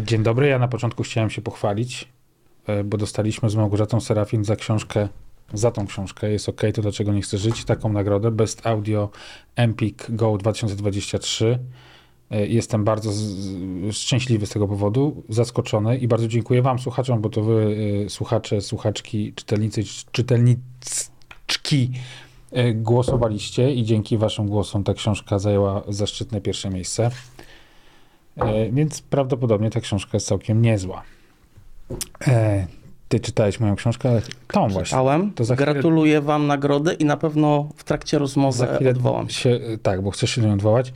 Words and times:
Dzień 0.00 0.22
dobry, 0.22 0.48
ja 0.48 0.58
na 0.58 0.68
początku 0.68 1.02
chciałem 1.02 1.30
się 1.30 1.42
pochwalić, 1.42 2.08
e, 2.66 2.84
bo 2.84 2.98
dostaliśmy 2.98 3.50
z 3.50 3.56
Małgorzatą 3.56 4.00
Serafin 4.00 4.44
za 4.44 4.56
książkę, 4.56 5.08
za 5.54 5.70
tą 5.70 5.86
książkę, 5.86 6.30
jest 6.30 6.48
ok, 6.48 6.62
to 6.74 6.82
dlaczego 6.82 7.12
nie 7.12 7.22
chcę 7.22 7.38
żyć, 7.38 7.64
taką 7.64 7.92
nagrodę 7.92 8.30
Best 8.30 8.66
Audio 8.66 9.10
Empik 9.56 10.06
Go 10.08 10.38
2023. 10.38 11.58
E, 12.30 12.46
jestem 12.46 12.84
bardzo 12.84 13.10
szczęśliwy 13.92 14.46
z 14.46 14.50
tego 14.50 14.68
powodu, 14.68 15.22
zaskoczony 15.28 15.98
i 15.98 16.08
bardzo 16.08 16.28
dziękuję 16.28 16.62
wam 16.62 16.78
słuchaczom, 16.78 17.20
bo 17.20 17.28
to 17.28 17.42
wy 17.42 17.76
słuchacze, 18.08 18.60
słuchaczki, 18.60 19.32
czytelnicy, 19.32 19.82
czytelniczki 20.12 21.90
głosowaliście 22.74 23.72
i 23.74 23.84
dzięki 23.84 24.18
waszym 24.18 24.46
głosom 24.46 24.84
ta 24.84 24.94
książka 24.94 25.38
zajęła 25.38 25.82
zaszczytne 25.88 26.40
pierwsze 26.40 26.70
miejsce. 26.70 27.10
E, 28.36 28.70
więc 28.70 29.02
prawdopodobnie 29.02 29.70
ta 29.70 29.80
książka 29.80 30.10
jest 30.14 30.26
całkiem 30.26 30.62
niezła. 30.62 31.02
E, 32.26 32.66
ty 33.08 33.20
czytałeś 33.20 33.60
moją 33.60 33.76
książkę, 33.76 34.10
ale 34.10 34.22
tą 34.48 34.68
właśnie. 34.68 34.84
Czytałem. 34.84 35.32
To 35.32 35.44
chwilę... 35.44 35.56
Gratuluję 35.56 36.20
wam 36.20 36.46
nagrody 36.46 36.92
i 36.92 37.04
na 37.04 37.16
pewno 37.16 37.68
w 37.76 37.84
trakcie 37.84 38.18
rozmowy 38.18 38.58
za 38.58 38.74
chwilę 38.74 38.90
odwołam 38.90 39.28
się. 39.28 39.60
Tak, 39.82 40.02
bo 40.02 40.10
chcesz 40.10 40.30
się 40.30 40.40
niej 40.40 40.52
odwołać. 40.52 40.92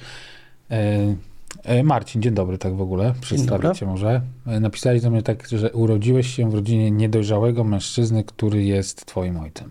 E, 1.64 1.82
Marcin, 1.82 2.22
dzień 2.22 2.34
dobry, 2.34 2.58
tak 2.58 2.74
w 2.74 2.80
ogóle. 2.80 3.14
Przedstawię 3.20 3.72
cię 3.74 3.86
może. 3.86 4.20
Napisali 4.46 5.00
do 5.00 5.10
mnie 5.10 5.22
tak, 5.22 5.48
że 5.48 5.72
urodziłeś 5.72 6.34
się 6.34 6.50
w 6.50 6.54
rodzinie 6.54 6.90
niedojrzałego 6.90 7.64
mężczyzny, 7.64 8.24
który 8.24 8.64
jest 8.64 9.06
twoim 9.06 9.36
ojcem. 9.36 9.70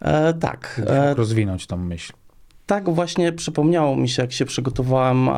E, 0.00 0.34
tak. 0.34 0.82
E, 0.86 1.14
rozwinąć 1.14 1.66
tą 1.66 1.76
myśl. 1.76 2.12
Tak 2.70 2.90
właśnie 2.90 3.32
przypomniało 3.32 3.96
mi 3.96 4.08
się, 4.08 4.22
jak 4.22 4.32
się 4.32 4.44
przygotowałem 4.44 5.28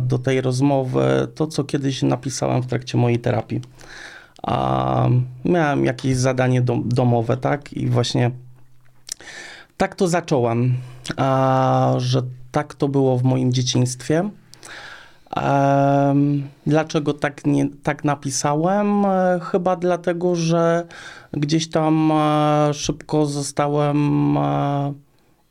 do 0.00 0.18
tej 0.18 0.40
rozmowy, 0.40 1.28
to 1.34 1.46
co 1.46 1.64
kiedyś 1.64 2.02
napisałem 2.02 2.62
w 2.62 2.66
trakcie 2.66 2.98
mojej 2.98 3.18
terapii. 3.18 3.60
Miałem 5.44 5.84
jakieś 5.84 6.16
zadanie 6.16 6.62
domowe, 6.84 7.36
tak? 7.36 7.72
I 7.72 7.86
właśnie 7.86 8.30
tak 9.76 9.94
to 9.94 10.08
zacząłem, 10.08 10.74
że 11.96 12.22
tak 12.50 12.74
to 12.74 12.88
było 12.88 13.18
w 13.18 13.22
moim 13.22 13.52
dzieciństwie. 13.52 14.30
Dlaczego 16.66 17.14
tak, 17.14 17.46
nie, 17.46 17.68
tak 17.82 18.04
napisałem? 18.04 19.06
Chyba 19.42 19.76
dlatego, 19.76 20.36
że 20.36 20.86
gdzieś 21.32 21.70
tam 21.70 22.12
e, 22.12 22.74
szybko 22.74 23.26
zostałem 23.26 24.36
e, 24.36 24.92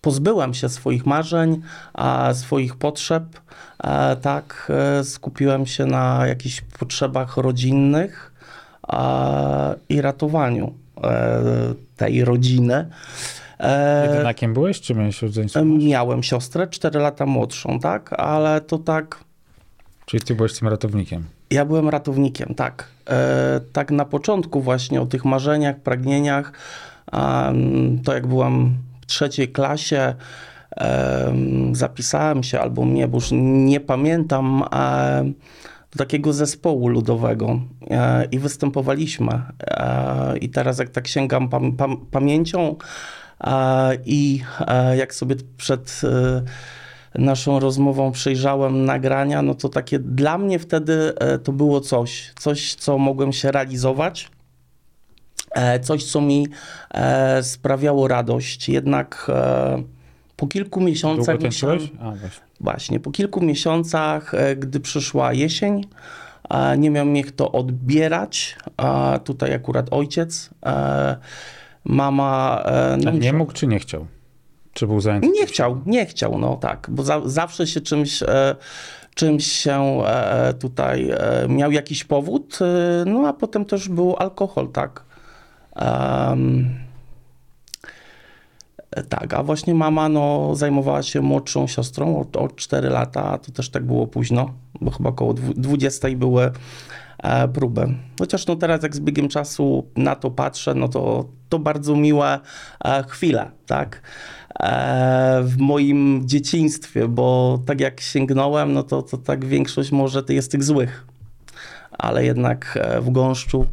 pozbyłem 0.01 0.53
się 0.53 0.69
swoich 0.69 1.05
marzeń, 1.05 1.61
swoich 2.33 2.75
potrzeb, 2.75 3.23
tak, 4.21 4.71
e, 4.99 5.03
skupiłem 5.03 5.65
się 5.65 5.85
na 5.85 6.27
jakichś 6.27 6.61
potrzebach 6.61 7.37
rodzinnych 7.37 8.33
i 9.89 10.01
ratowaniu 10.01 10.73
e, 11.03 11.41
tej 11.97 12.25
rodziny. 12.25 12.89
E, 13.59 14.07
Jedynakiem 14.11 14.53
byłeś, 14.53 14.81
czy 14.81 14.95
miałeś 14.95 15.21
rodzeństwo? 15.21 15.65
Miałem 15.65 16.23
siostrę, 16.23 16.67
4 16.67 16.99
lata 16.99 17.25
młodszą, 17.25 17.79
tak, 17.79 18.13
ale 18.13 18.61
to 18.61 18.77
tak... 18.77 19.19
Czyli 20.05 20.23
ty 20.23 20.35
byłeś 20.35 20.59
tym 20.59 20.67
ratownikiem? 20.67 21.23
Ja 21.51 21.65
byłem 21.65 21.89
ratownikiem, 21.89 22.55
tak. 22.55 22.87
tak 23.73 23.91
na 23.91 24.05
początku 24.05 24.61
właśnie 24.61 25.01
o 25.01 25.05
tych 25.05 25.25
marzeniach, 25.25 25.79
pragnieniach, 25.79 26.51
to 28.03 28.13
jak 28.13 28.27
byłam 28.27 28.73
trzeciej 29.09 29.51
klasie 29.51 30.15
zapisałem 31.71 32.43
się, 32.43 32.59
albo 32.59 32.85
mnie, 32.85 33.07
bo 33.07 33.17
już 33.17 33.29
nie 33.31 33.79
pamiętam, 33.79 34.63
do 35.91 35.97
takiego 35.97 36.33
zespołu 36.33 36.87
ludowego 36.87 37.59
e, 37.89 38.25
i 38.25 38.39
występowaliśmy. 38.39 39.41
E, 39.61 40.37
I 40.37 40.49
teraz 40.49 40.79
jak 40.79 40.89
tak 40.89 41.07
sięgam 41.07 41.49
pam, 41.49 41.77
pam, 41.77 41.97
pamięcią 41.97 42.75
e, 43.41 43.97
i 44.05 44.41
jak 44.97 45.13
sobie 45.13 45.35
przed 45.57 46.01
naszą 47.15 47.59
rozmową 47.59 48.11
przejrzałem 48.11 48.85
nagrania, 48.85 49.41
no 49.41 49.55
to 49.55 49.69
takie 49.69 49.99
dla 49.99 50.37
mnie 50.37 50.59
wtedy 50.59 51.13
to 51.43 51.51
było 51.51 51.81
coś, 51.81 52.33
coś, 52.39 52.75
co 52.75 52.97
mogłem 52.97 53.33
się 53.33 53.51
realizować 53.51 54.29
E, 54.31 54.38
coś, 55.81 56.03
co 56.03 56.21
mi 56.21 56.47
e, 56.93 57.43
sprawiało 57.43 58.07
radość. 58.07 58.69
Jednak 58.69 59.25
e, 59.29 59.83
po 60.35 60.47
kilku 60.47 60.81
miesiącach. 60.81 61.35
A, 61.99 62.11
właśnie. 62.11 62.43
właśnie, 62.59 62.99
po 62.99 63.11
kilku 63.11 63.41
miesiącach, 63.41 64.31
gdy 64.57 64.79
przyszła 64.79 65.33
jesień, 65.33 65.85
nie 66.77 66.89
miał 66.89 67.05
mnie 67.05 67.23
kto 67.23 67.51
odbierać. 67.51 68.57
Tutaj 69.23 69.53
akurat 69.53 69.87
ojciec. 69.91 70.49
Mama. 71.85 72.63
No, 73.03 73.11
nie 73.11 73.33
mógł 73.33 73.53
czy 73.53 73.67
nie 73.67 73.79
chciał? 73.79 74.05
Czy 74.73 74.87
był 74.87 75.01
zajęty? 75.01 75.27
Nie 75.27 75.45
chciał, 75.45 75.81
nie 75.85 76.05
chciał, 76.05 76.37
no 76.37 76.55
tak, 76.55 76.87
bo 76.91 77.03
za, 77.03 77.21
zawsze 77.25 77.67
się 77.67 77.81
czymś 77.81 78.23
czymś 79.15 79.51
się 79.51 80.01
tutaj 80.59 81.11
miał 81.49 81.71
jakiś 81.71 82.03
powód, 82.03 82.59
no 83.05 83.27
a 83.27 83.33
potem 83.33 83.65
też 83.65 83.89
był 83.89 84.15
alkohol, 84.17 84.71
tak. 84.71 85.08
Um, 85.81 86.79
tak, 89.09 89.33
a 89.33 89.43
właśnie 89.43 89.73
mama 89.73 90.09
no, 90.09 90.55
zajmowała 90.55 91.03
się 91.03 91.21
młodszą 91.21 91.67
siostrą 91.67 92.19
od, 92.19 92.37
od 92.37 92.55
4 92.55 92.89
lata, 92.89 93.37
to 93.37 93.51
też 93.51 93.69
tak 93.69 93.85
było 93.85 94.07
późno, 94.07 94.53
bo 94.81 94.91
chyba 94.91 95.09
około 95.09 95.33
20 95.33 96.07
były 96.15 96.51
e, 97.23 97.47
próby. 97.47 97.87
Chociaż 98.19 98.47
no 98.47 98.55
teraz 98.55 98.83
jak 98.83 98.95
z 98.95 98.99
biegiem 98.99 99.27
czasu 99.27 99.87
na 99.95 100.15
to 100.15 100.31
patrzę, 100.31 100.75
no 100.75 100.87
to, 100.87 101.25
to 101.49 101.59
bardzo 101.59 101.95
miłe 101.95 102.39
e, 102.85 103.03
chwile, 103.07 103.51
tak? 103.65 104.01
E, 104.59 105.41
w 105.43 105.57
moim 105.57 106.21
dzieciństwie, 106.25 107.07
bo 107.07 107.59
tak 107.65 107.81
jak 107.81 108.01
sięgnąłem, 108.01 108.73
no 108.73 108.83
to, 108.83 109.01
to 109.01 109.17
tak 109.17 109.45
większość 109.45 109.91
może 109.91 110.23
jest 110.29 110.51
tych 110.51 110.63
złych, 110.63 111.05
ale 111.91 112.25
jednak 112.25 112.79
e, 112.81 113.01
w 113.01 113.09
gąszczu 113.09 113.65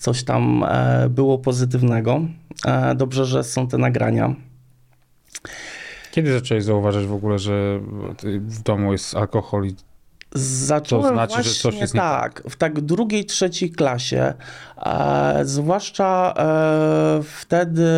coś 0.00 0.24
tam 0.24 0.64
e, 0.64 1.08
było 1.08 1.38
pozytywnego. 1.38 2.20
E, 2.66 2.94
dobrze, 2.94 3.24
że 3.24 3.44
są 3.44 3.68
te 3.68 3.78
nagrania. 3.78 4.34
Kiedy 6.12 6.32
zacząłeś 6.32 6.64
zauważyć 6.64 7.06
w 7.06 7.12
ogóle, 7.12 7.38
że 7.38 7.80
w 8.22 8.62
domu 8.62 8.92
jest 8.92 9.16
alkohol 9.16 9.66
i 9.66 9.74
Zacząłem 10.34 11.04
to 11.04 11.12
znaczy, 11.12 11.34
właśnie 11.34 11.52
że 11.52 11.60
coś 11.60 11.74
jest 11.74 11.92
tak, 11.92 12.42
w 12.50 12.56
tak 12.56 12.80
drugiej, 12.80 13.24
trzeciej 13.24 13.70
klasie, 13.70 14.34
e, 14.76 15.40
zwłaszcza 15.44 16.34
e, 16.36 17.22
wtedy 17.22 17.88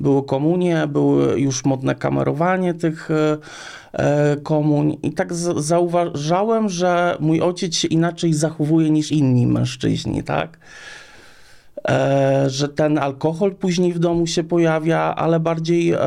były 0.00 0.26
komunie, 0.26 0.86
były 0.86 1.40
już 1.40 1.64
modne 1.64 1.94
kamerowanie 1.94 2.74
tych 2.74 3.08
e, 3.92 4.36
komuń 4.36 4.96
i 5.02 5.12
tak 5.12 5.34
z, 5.34 5.64
zauważałem, 5.64 6.68
że 6.68 7.16
mój 7.20 7.40
ojciec 7.40 7.74
się 7.74 7.88
inaczej 7.88 8.34
zachowuje 8.34 8.90
niż 8.90 9.12
inni 9.12 9.46
mężczyźni, 9.46 10.22
tak? 10.22 10.58
E, 11.88 12.50
że 12.50 12.68
ten 12.68 12.98
alkohol 12.98 13.54
później 13.54 13.92
w 13.92 13.98
domu 13.98 14.26
się 14.26 14.44
pojawia, 14.44 14.98
ale 14.98 15.40
bardziej 15.40 15.92
e, 15.92 15.98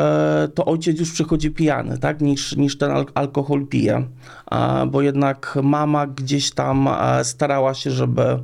to 0.54 0.66
ojciec 0.66 1.00
już 1.00 1.12
przychodzi 1.12 1.51
pijany, 1.51 1.98
tak, 1.98 2.22
niż, 2.22 2.56
niż 2.56 2.77
ten 2.77 2.92
al 2.92 3.06
alkohol 3.13 3.68
pije, 3.68 4.07
e, 4.51 4.86
bo 4.86 5.01
jednak 5.01 5.57
mama 5.63 6.07
gdzieś 6.07 6.51
tam 6.51 6.89
starała 7.24 7.74
się, 7.74 7.92
żeby 7.92 8.39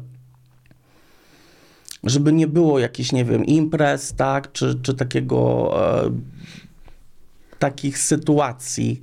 żeby 2.04 2.34
nie 2.34 2.48
było 2.48 2.80
jakichś, 2.80 3.12
nie 3.12 3.26
wiem, 3.26 3.46
imprez, 3.46 4.14
tak, 4.14 4.52
czy, 4.52 4.80
czy 4.82 4.94
takiego 4.94 5.74
takich 7.60 7.98
sytuacji, 7.98 9.00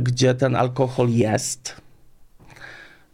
gdzie 0.00 0.34
ten 0.34 0.56
alkohol 0.56 1.08
jest. 1.08 1.87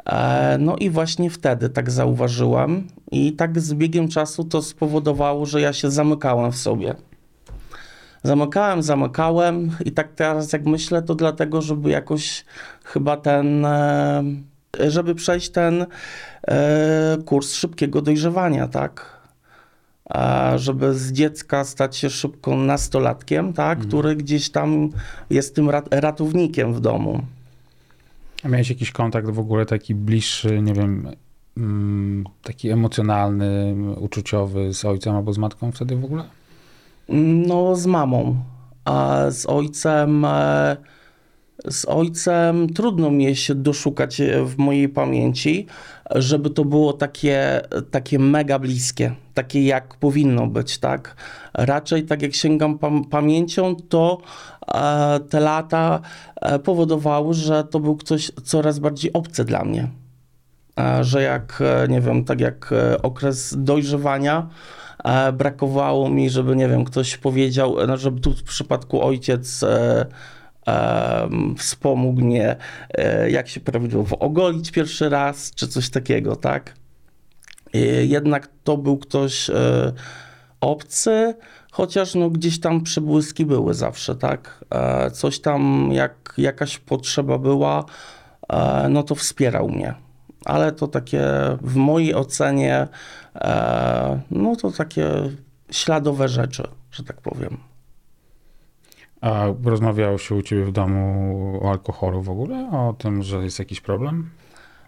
E, 0.06 0.56
no 0.58 0.76
i 0.76 0.90
właśnie 0.90 1.30
wtedy 1.30 1.68
tak 1.68 1.90
zauważyłam, 1.90 2.86
i 3.10 3.32
tak 3.32 3.60
z 3.60 3.74
biegiem 3.74 4.08
czasu 4.08 4.44
to 4.44 4.62
spowodowało, 4.62 5.46
że 5.46 5.60
ja 5.60 5.72
się 5.72 5.90
zamykałem 5.90 6.52
w 6.52 6.56
sobie. 6.56 6.94
Zamykałem, 8.22 8.82
zamykałem, 8.82 9.70
i 9.84 9.92
tak 9.92 10.12
teraz, 10.12 10.52
jak 10.52 10.66
myślę, 10.66 11.02
to 11.02 11.14
dlatego, 11.14 11.62
żeby 11.62 11.90
jakoś 11.90 12.44
chyba 12.84 13.16
ten, 13.16 13.64
e, 13.64 14.22
żeby 14.88 15.14
przejść 15.14 15.50
ten 15.50 15.86
e, 16.48 17.18
kurs 17.24 17.54
szybkiego 17.54 18.02
dojrzewania, 18.02 18.68
tak? 18.68 19.14
żeby 20.56 20.94
z 20.94 21.12
dziecka 21.12 21.64
stać 21.64 21.96
się 21.96 22.10
szybko 22.10 22.56
nastolatkiem, 22.56 23.52
tak? 23.52 23.78
Mhm. 23.78 23.88
który 23.88 24.16
gdzieś 24.16 24.50
tam 24.50 24.90
jest 25.30 25.54
tym 25.54 25.70
rat 25.70 25.94
ratownikiem 25.94 26.74
w 26.74 26.80
domu. 26.80 27.20
A 28.44 28.48
miałeś 28.48 28.70
jakiś 28.70 28.90
kontakt 28.90 29.30
w 29.30 29.38
ogóle 29.38 29.66
taki 29.66 29.94
bliższy, 29.94 30.62
nie 30.62 30.74
wiem, 30.74 31.08
mm, 31.56 32.24
taki 32.42 32.70
emocjonalny, 32.70 33.76
uczuciowy 34.00 34.74
z 34.74 34.84
ojcem 34.84 35.16
albo 35.16 35.32
z 35.32 35.38
matką 35.38 35.72
wtedy 35.72 35.96
w 35.96 36.04
ogóle? 36.04 36.24
No, 37.08 37.76
z 37.76 37.86
mamą. 37.86 38.36
A 38.84 39.24
z 39.30 39.46
ojcem. 39.46 40.26
Z 41.70 41.84
ojcem 41.84 42.68
trudno 42.68 43.10
mi 43.10 43.36
się 43.36 43.54
doszukać 43.54 44.20
e, 44.20 44.44
w 44.44 44.58
mojej 44.58 44.88
pamięci, 44.88 45.66
żeby 46.10 46.50
to 46.50 46.64
było 46.64 46.92
takie, 46.92 47.60
takie 47.90 48.18
mega 48.18 48.58
bliskie, 48.58 49.14
takie 49.34 49.64
jak 49.64 49.94
powinno 49.94 50.46
być, 50.46 50.78
tak? 50.78 51.16
Raczej 51.54 52.02
tak 52.02 52.22
jak 52.22 52.34
sięgam 52.34 52.78
pam 52.78 53.04
pamięcią, 53.04 53.76
to 53.88 54.18
e, 54.74 55.20
te 55.20 55.40
lata 55.40 56.00
e, 56.36 56.58
powodowały, 56.58 57.34
że 57.34 57.64
to 57.64 57.80
był 57.80 57.96
ktoś 57.96 58.32
coraz 58.44 58.78
bardziej 58.78 59.12
obcy 59.12 59.44
dla 59.44 59.64
mnie. 59.64 59.88
E, 60.80 61.04
że 61.04 61.22
jak, 61.22 61.62
e, 61.66 61.88
nie 61.88 62.00
wiem, 62.00 62.24
tak 62.24 62.40
jak 62.40 62.72
e, 62.72 63.02
okres 63.02 63.54
dojrzewania, 63.58 64.48
brakowało 65.32 66.08
mi, 66.08 66.30
żeby, 66.30 66.56
nie 66.56 66.68
wiem, 66.68 66.84
ktoś 66.84 67.16
powiedział, 67.16 67.76
no, 67.86 67.96
żeby 67.96 68.20
tu 68.20 68.32
w 68.32 68.42
przypadku 68.42 69.02
ojciec 69.02 69.64
wspomógł 71.58 72.20
mnie, 72.20 72.56
e, 72.94 73.30
jak 73.30 73.48
się 73.48 73.60
prawidłowo 73.60 74.18
ogolić 74.18 74.70
pierwszy 74.70 75.08
raz, 75.08 75.54
czy 75.54 75.68
coś 75.68 75.90
takiego, 75.90 76.36
tak? 76.36 76.74
Jednak 78.02 78.48
to 78.64 78.76
był 78.76 78.98
ktoś 78.98 79.50
e, 79.50 79.92
obcy, 80.60 81.34
chociaż 81.72 82.14
no 82.14 82.30
gdzieś 82.30 82.60
tam 82.60 82.82
przebłyski 82.82 83.46
były 83.46 83.74
zawsze, 83.74 84.14
tak? 84.14 84.64
E, 84.70 85.10
coś 85.10 85.40
tam, 85.40 85.90
jak 85.92 86.34
jakaś 86.38 86.78
potrzeba 86.78 87.38
była, 87.38 87.84
no 88.90 89.02
to 89.02 89.14
wspierał 89.14 89.68
mnie. 89.68 89.94
Ale 90.44 90.72
to 90.72 90.88
takie 90.88 91.22
w 91.62 91.76
mojej 91.76 92.14
ocenie, 92.14 92.88
no 94.30 94.56
to 94.56 94.70
takie 94.70 95.06
śladowe 95.70 96.28
rzeczy, 96.28 96.68
że 96.90 97.04
tak 97.04 97.20
powiem. 97.20 97.73
A 99.20 99.46
rozmawiało 99.64 100.18
się 100.18 100.34
u 100.34 100.42
ciebie 100.42 100.64
w 100.64 100.72
domu 100.72 101.60
o 101.62 101.70
alkoholu 101.70 102.22
w 102.22 102.30
ogóle? 102.30 102.70
O 102.72 102.94
tym, 102.98 103.22
że 103.22 103.44
jest 103.44 103.58
jakiś 103.58 103.80
problem? 103.80 104.30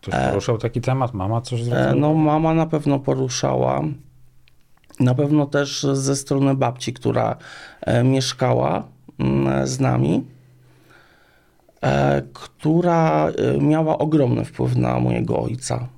Ktoś 0.00 0.14
e, 0.14 0.28
poruszał 0.28 0.58
taki 0.58 0.80
temat? 0.80 1.14
Mama 1.14 1.40
coś 1.40 1.62
zwracała? 1.62 1.94
No 1.94 2.14
mama 2.14 2.54
na 2.54 2.66
pewno 2.66 2.98
poruszała. 2.98 3.82
Na 5.00 5.14
pewno 5.14 5.46
też 5.46 5.86
ze 5.92 6.16
strony 6.16 6.54
babci, 6.54 6.92
która 6.92 7.36
e, 7.80 8.04
mieszkała 8.04 8.88
mm, 9.18 9.66
z 9.66 9.80
nami, 9.80 10.24
e, 11.82 12.22
która 12.32 13.28
miała 13.60 13.98
ogromny 13.98 14.44
wpływ 14.44 14.76
na 14.76 15.00
mojego 15.00 15.40
ojca. 15.40 15.88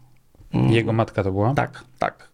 Mm. 0.54 0.70
Jego 0.72 0.92
matka 0.92 1.24
to 1.24 1.32
była? 1.32 1.54
Tak, 1.54 1.84
tak. 1.98 2.28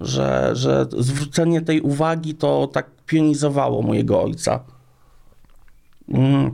Że, 0.00 0.50
że 0.52 0.86
zwrócenie 0.98 1.60
tej 1.60 1.80
uwagi 1.80 2.34
to 2.34 2.66
tak 2.72 2.86
pionizowało 3.06 3.82
mojego 3.82 4.22
ojca. 4.22 4.60
Mm, 6.14 6.50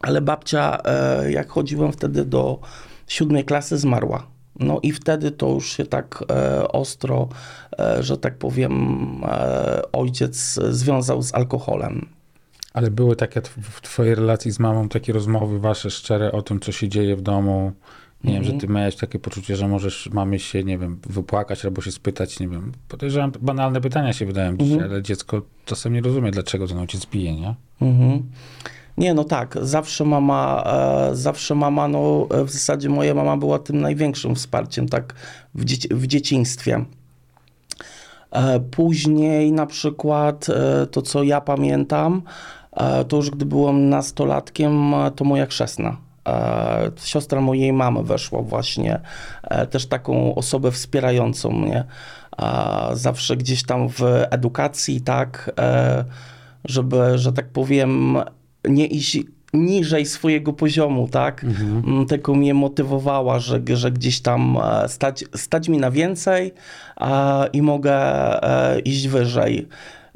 ale 0.00 0.20
babcia, 0.20 0.78
e, 0.84 1.32
jak 1.32 1.48
chodziłem 1.48 1.92
wtedy 1.92 2.24
do 2.24 2.58
siódmej 3.06 3.44
klasy, 3.44 3.78
zmarła. 3.78 4.26
No 4.58 4.80
i 4.82 4.92
wtedy 4.92 5.30
to 5.30 5.48
już 5.48 5.72
się 5.72 5.84
tak 5.84 6.24
e, 6.30 6.68
ostro, 6.68 7.28
e, 7.78 8.02
że 8.02 8.18
tak 8.18 8.38
powiem, 8.38 8.74
ojciec 9.92 10.60
związał 10.70 11.22
z 11.22 11.34
alkoholem. 11.34 12.08
Ale 12.72 12.90
były 12.90 13.16
takie 13.16 13.40
w 13.62 13.80
twojej 13.80 14.14
relacji 14.14 14.50
z 14.50 14.58
mamą 14.58 14.88
takie 14.88 15.12
rozmowy 15.12 15.60
wasze 15.60 15.90
szczere 15.90 16.32
o 16.32 16.42
tym, 16.42 16.60
co 16.60 16.72
się 16.72 16.88
dzieje 16.88 17.16
w 17.16 17.22
domu? 17.22 17.72
Nie 18.24 18.34
wiem, 18.34 18.44
że 18.44 18.50
ty 18.50 18.54
mhm. 18.54 18.72
miałeś 18.72 18.96
takie 18.96 19.18
poczucie, 19.18 19.56
że 19.56 19.68
możesz 19.68 20.10
mamy 20.12 20.38
się, 20.38 20.64
nie 20.64 20.78
wiem, 20.78 21.00
wypłakać 21.06 21.64
albo 21.64 21.82
się 21.82 21.92
spytać, 21.92 22.40
nie 22.40 22.48
wiem. 22.48 22.72
Podejrzewam, 22.88 23.32
banalne 23.40 23.80
pytania 23.80 24.12
się 24.12 24.26
wydają 24.26 24.56
dzisiaj, 24.56 24.74
mhm. 24.74 24.92
ale 24.92 25.02
dziecko 25.02 25.42
czasem 25.64 25.92
nie 25.92 26.00
rozumie, 26.00 26.30
dlaczego 26.30 26.66
ten 26.66 26.78
ojciec 26.78 27.06
pije, 27.06 27.34
nie? 27.34 27.54
Mhm. 27.80 28.22
Nie, 28.98 29.14
no 29.14 29.24
tak, 29.24 29.58
zawsze 29.62 30.04
mama, 30.04 30.64
e, 30.66 31.16
zawsze 31.16 31.54
mama, 31.54 31.88
no 31.88 32.26
w 32.44 32.50
zasadzie 32.50 32.88
moja 32.88 33.14
mama 33.14 33.36
była 33.36 33.58
tym 33.58 33.80
największym 33.80 34.34
wsparciem, 34.34 34.88
tak, 34.88 35.14
w, 35.54 35.64
dzieci 35.64 35.88
w 35.90 36.06
dzieciństwie. 36.06 36.84
E, 38.30 38.60
później 38.60 39.52
na 39.52 39.66
przykład 39.66 40.46
e, 40.48 40.86
to, 40.86 41.02
co 41.02 41.22
ja 41.22 41.40
pamiętam, 41.40 42.22
e, 42.72 43.04
to 43.04 43.16
już 43.16 43.30
gdy 43.30 43.46
byłem 43.46 43.88
nastolatkiem, 43.88 44.94
e, 44.94 45.10
to 45.10 45.24
moja 45.24 45.46
chrzestna. 45.46 45.96
E, 46.28 46.90
siostra 47.04 47.40
mojej 47.40 47.72
mamy 47.72 48.02
weszła 48.02 48.42
właśnie, 48.42 49.00
też 49.70 49.86
taką 49.86 50.34
osobę 50.34 50.70
wspierającą 50.70 51.50
mnie. 51.50 51.84
zawsze 52.92 53.36
gdzieś 53.36 53.62
tam 53.62 53.88
w 53.88 54.02
edukacji, 54.30 55.00
tak, 55.00 55.50
żeby, 56.64 57.18
że 57.18 57.32
tak 57.32 57.48
powiem, 57.48 58.18
nie 58.68 58.86
iść 58.86 59.18
niżej 59.54 60.06
swojego 60.06 60.52
poziomu, 60.52 61.08
tak? 61.08 61.44
Mhm. 61.44 61.82
Mm, 61.86 62.06
tylko 62.06 62.34
mnie 62.34 62.54
motywowała, 62.54 63.38
że, 63.38 63.60
że 63.74 63.92
gdzieś 63.92 64.20
tam 64.20 64.58
e, 64.62 64.88
stać, 64.88 65.24
stać 65.34 65.68
mi 65.68 65.78
na 65.78 65.90
więcej 65.90 66.52
a, 66.96 67.46
i 67.52 67.62
mogę 67.62 67.94
e, 68.42 68.80
iść 68.80 69.08
wyżej. 69.08 69.68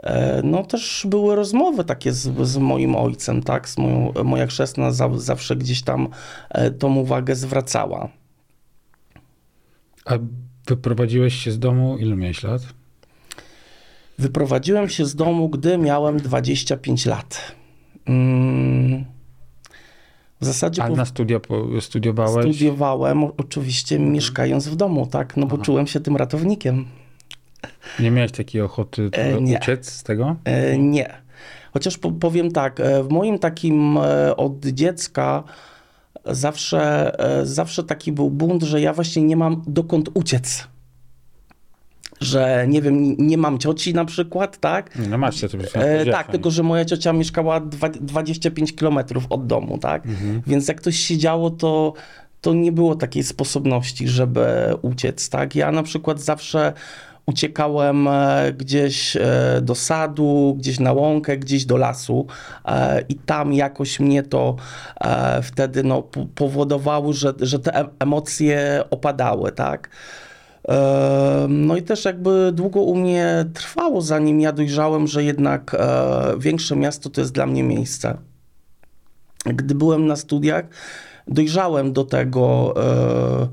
E, 0.03 0.41
no 0.45 0.65
też 0.65 1.07
były 1.11 1.37
rozmowy 1.37 1.85
takie 1.85 2.13
z, 2.13 2.49
z 2.49 2.57
moim 2.57 2.97
ojcem, 2.97 3.43
tak? 3.43 3.69
Z 3.69 3.79
moją, 3.79 4.13
moja 4.25 4.47
chrzestna 4.47 4.93
za, 4.93 5.11
zawsze 5.15 5.57
gdzieś 5.57 5.83
tam 5.83 6.09
tą 6.79 6.97
uwagę 6.97 7.37
zwracała. 7.37 8.09
A 10.05 10.15
wyprowadziłeś 10.67 11.35
się 11.35 11.51
z 11.53 11.59
domu, 11.59 11.99
ile 11.99 12.17
miałeś 12.17 12.43
lat? 12.43 12.63
Wyprowadziłem 14.19 14.89
się 14.89 15.05
z 15.07 15.15
domu, 15.15 15.49
gdy 15.49 15.79
miałem 15.79 16.17
25 16.17 17.07
lat. 17.07 17.58
Mm, 18.09 19.05
w 20.41 20.45
zasadzie. 20.45 20.83
A 20.85 20.89
na 20.89 21.05
studia 21.05 21.41
studiowałeś? 21.81 22.57
Studiowałem 22.57 23.25
oczywiście 23.25 23.99
mieszkając 23.99 24.69
w 24.69 24.77
domu, 24.77 25.07
tak, 25.07 25.37
no 25.37 25.47
bo 25.47 25.55
Aha. 25.55 25.65
czułem 25.65 25.87
się 25.87 26.01
tym 26.01 26.17
ratownikiem. 26.17 26.85
Nie 28.01 28.11
miałeś 28.11 28.33
takiej 28.33 28.63
ochoty 28.63 29.11
e, 29.13 29.41
nie. 29.41 29.59
uciec 29.59 29.91
z 29.91 30.03
tego? 30.03 30.37
E, 30.45 30.79
nie. 30.79 31.15
Chociaż 31.73 31.99
powiem 32.21 32.53
tak, 32.53 32.81
e, 32.81 33.03
w 33.03 33.09
moim 33.11 33.39
takim 33.39 33.99
e, 33.99 34.37
od 34.37 34.67
dziecka 34.67 35.45
zawsze, 36.25 37.13
e, 37.41 37.47
zawsze 37.47 37.85
taki 37.85 38.13
był 38.13 38.31
bunt, 38.31 38.63
że 38.63 38.81
ja 38.81 38.93
właśnie 38.93 39.23
nie 39.23 39.37
mam 39.37 39.63
dokąd 39.67 40.09
uciec 40.15 40.69
że 42.21 42.65
nie 42.69 42.83
wiem, 42.83 43.17
nie 43.19 43.39
mam 43.39 43.59
cioci 43.59 43.95
na 43.95 44.05
przykład, 44.05 44.59
tak? 44.59 44.99
No 45.11 45.19
masz 45.19 45.41
to 45.41 45.47
e, 45.75 46.07
Tak, 46.07 46.31
tylko 46.31 46.51
że 46.51 46.63
moja 46.63 46.85
ciocia 46.85 47.13
mieszkała 47.13 47.61
25 48.01 48.77
kilometrów 48.77 49.27
od 49.31 49.47
domu, 49.47 49.79
tak? 49.79 50.07
Mhm. 50.07 50.43
Więc 50.47 50.69
jak 50.69 50.81
coś 50.81 50.97
się 50.97 51.19
działo, 51.19 51.51
to, 51.51 51.93
to 52.41 52.55
nie 52.55 52.73
było 52.73 52.95
takiej 52.95 53.23
sposobności, 53.23 54.09
żeby 54.09 54.47
uciec, 54.83 55.29
tak? 55.29 55.55
Ja 55.55 55.73
na 55.73 55.83
przykład 55.83 56.21
zawsze 56.21 56.73
uciekałem 57.29 58.09
e, 58.09 58.53
gdzieś 58.53 59.17
e, 59.17 59.21
do 59.63 59.75
sadu, 59.75 60.57
gdzieś 60.59 60.81
na 60.81 60.93
łąkę, 60.93 61.37
gdzieś 61.37 61.65
do 61.65 61.77
lasu 61.77 62.27
e, 62.65 63.03
i 63.09 63.15
tam 63.15 63.53
jakoś 63.53 64.01
mnie 64.01 64.23
to 64.23 64.57
wtedy 65.43 65.83
no, 65.83 66.03
powodowało, 66.35 67.13
że, 67.13 67.33
że 67.41 67.59
te 67.59 67.89
emocje 67.99 68.85
opadały, 68.91 69.53
tak? 69.53 69.89
No 71.49 71.77
i 71.77 71.83
też 71.83 72.05
jakby 72.05 72.53
długo 72.53 72.81
u 72.81 72.97
mnie 72.97 73.45
trwało, 73.55 74.03
zanim 74.03 74.41
ja 74.41 74.53
dojrzałem, 74.53 75.07
że 75.07 75.25
jednak 75.25 75.77
e, 75.79 76.35
większe 76.39 76.77
miasto 76.77 77.11
to 77.11 77.21
jest 77.21 77.33
dla 77.33 77.47
mnie 77.47 77.63
miejsce. 77.63 78.19
Gdy 79.47 79.75
byłem 79.75 80.07
na 80.07 80.17
studiach, 80.17 80.65
dojrzałem 81.29 81.93
do 81.93 82.05
tego, 82.05 82.75
e, 82.77 83.49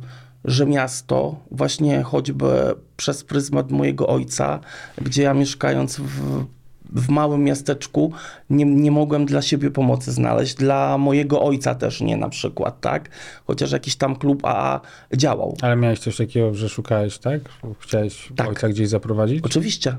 że 0.45 0.65
miasto, 0.65 1.35
właśnie 1.51 2.03
choćby 2.03 2.75
przez 2.97 3.23
pryzmat 3.23 3.71
mojego 3.71 4.07
ojca, 4.07 4.59
gdzie 5.01 5.23
ja 5.23 5.33
mieszkając 5.33 5.99
w 5.99 6.45
w 6.93 7.09
małym 7.09 7.43
miasteczku 7.43 8.11
nie, 8.49 8.65
nie 8.65 8.91
mogłem 8.91 9.25
dla 9.25 9.41
siebie 9.41 9.71
pomocy 9.71 10.11
znaleźć, 10.11 10.55
dla 10.55 10.97
mojego 10.97 11.41
ojca 11.43 11.75
też 11.75 12.01
nie 12.01 12.17
na 12.17 12.29
przykład, 12.29 12.81
tak? 12.81 13.09
Chociaż 13.47 13.71
jakiś 13.71 13.95
tam 13.95 14.15
klub 14.15 14.45
AA 14.45 14.81
działał. 15.13 15.57
Ale 15.61 15.75
miałeś 15.75 15.99
coś 15.99 16.17
takiego, 16.17 16.53
że 16.53 16.69
szukałeś, 16.69 17.17
tak? 17.17 17.41
Chciałeś 17.79 18.29
tak. 18.35 18.47
ojca 18.47 18.69
gdzieś 18.69 18.89
zaprowadzić? 18.89 19.43
Oczywiście. 19.43 19.95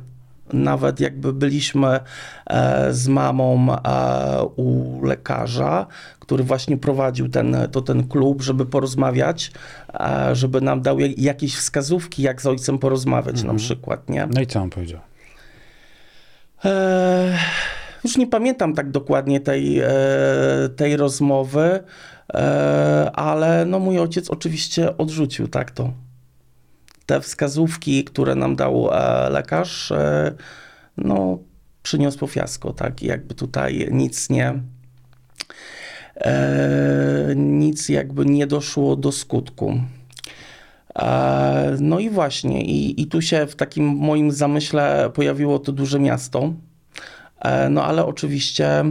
Nawet 0.52 1.00
jakby 1.00 1.32
byliśmy 1.32 2.00
e, 2.46 2.92
z 2.92 3.08
mamą 3.08 3.72
e, 3.72 4.44
u 4.56 5.00
lekarza, 5.04 5.86
który 6.20 6.44
właśnie 6.44 6.76
prowadził 6.76 7.28
ten, 7.28 7.56
to 7.72 7.82
ten 7.82 8.08
klub, 8.08 8.42
żeby 8.42 8.66
porozmawiać, 8.66 9.52
e, 9.94 10.34
żeby 10.34 10.60
nam 10.60 10.82
dał 10.82 10.98
jakieś 11.16 11.56
wskazówki, 11.56 12.22
jak 12.22 12.42
z 12.42 12.46
ojcem 12.46 12.78
porozmawiać 12.78 13.36
mhm. 13.36 13.52
na 13.52 13.58
przykład, 13.58 14.10
nie? 14.10 14.28
No 14.34 14.40
i 14.40 14.46
co 14.46 14.60
on 14.60 14.70
powiedział? 14.70 15.00
E, 16.64 17.38
już 18.04 18.16
nie 18.16 18.26
pamiętam 18.26 18.74
tak 18.74 18.90
dokładnie 18.90 19.40
tej, 19.40 19.80
e, 19.80 19.88
tej 20.76 20.96
rozmowy, 20.96 21.80
e, 22.34 23.10
ale 23.14 23.64
no 23.64 23.78
mój 23.78 23.98
ojciec 23.98 24.30
oczywiście 24.30 24.96
odrzucił 24.96 25.48
tak 25.48 25.70
to. 25.70 25.92
Te 27.06 27.20
wskazówki, 27.20 28.04
które 28.04 28.34
nam 28.34 28.56
dał 28.56 28.88
e, 28.92 29.30
lekarz, 29.30 29.92
e, 29.92 30.34
no 30.96 31.38
przyniosło 31.82 32.28
fiasko, 32.28 32.72
tak? 32.72 33.02
Jakby 33.02 33.34
tutaj 33.34 33.88
nic 33.90 34.30
nie, 34.30 34.54
e, 36.16 37.32
nic 37.36 37.88
jakby 37.88 38.26
nie 38.26 38.46
doszło 38.46 38.96
do 38.96 39.12
skutku. 39.12 39.80
No 41.80 41.98
i 41.98 42.10
właśnie, 42.10 42.64
i, 42.64 43.02
i 43.02 43.06
tu 43.06 43.22
się 43.22 43.46
w 43.46 43.56
takim 43.56 43.84
moim 43.86 44.32
zamyśle 44.32 45.10
pojawiło 45.14 45.58
to 45.58 45.72
duże 45.72 46.00
miasto. 46.00 46.52
E, 47.40 47.68
no 47.68 47.84
ale 47.84 48.06
oczywiście 48.06 48.84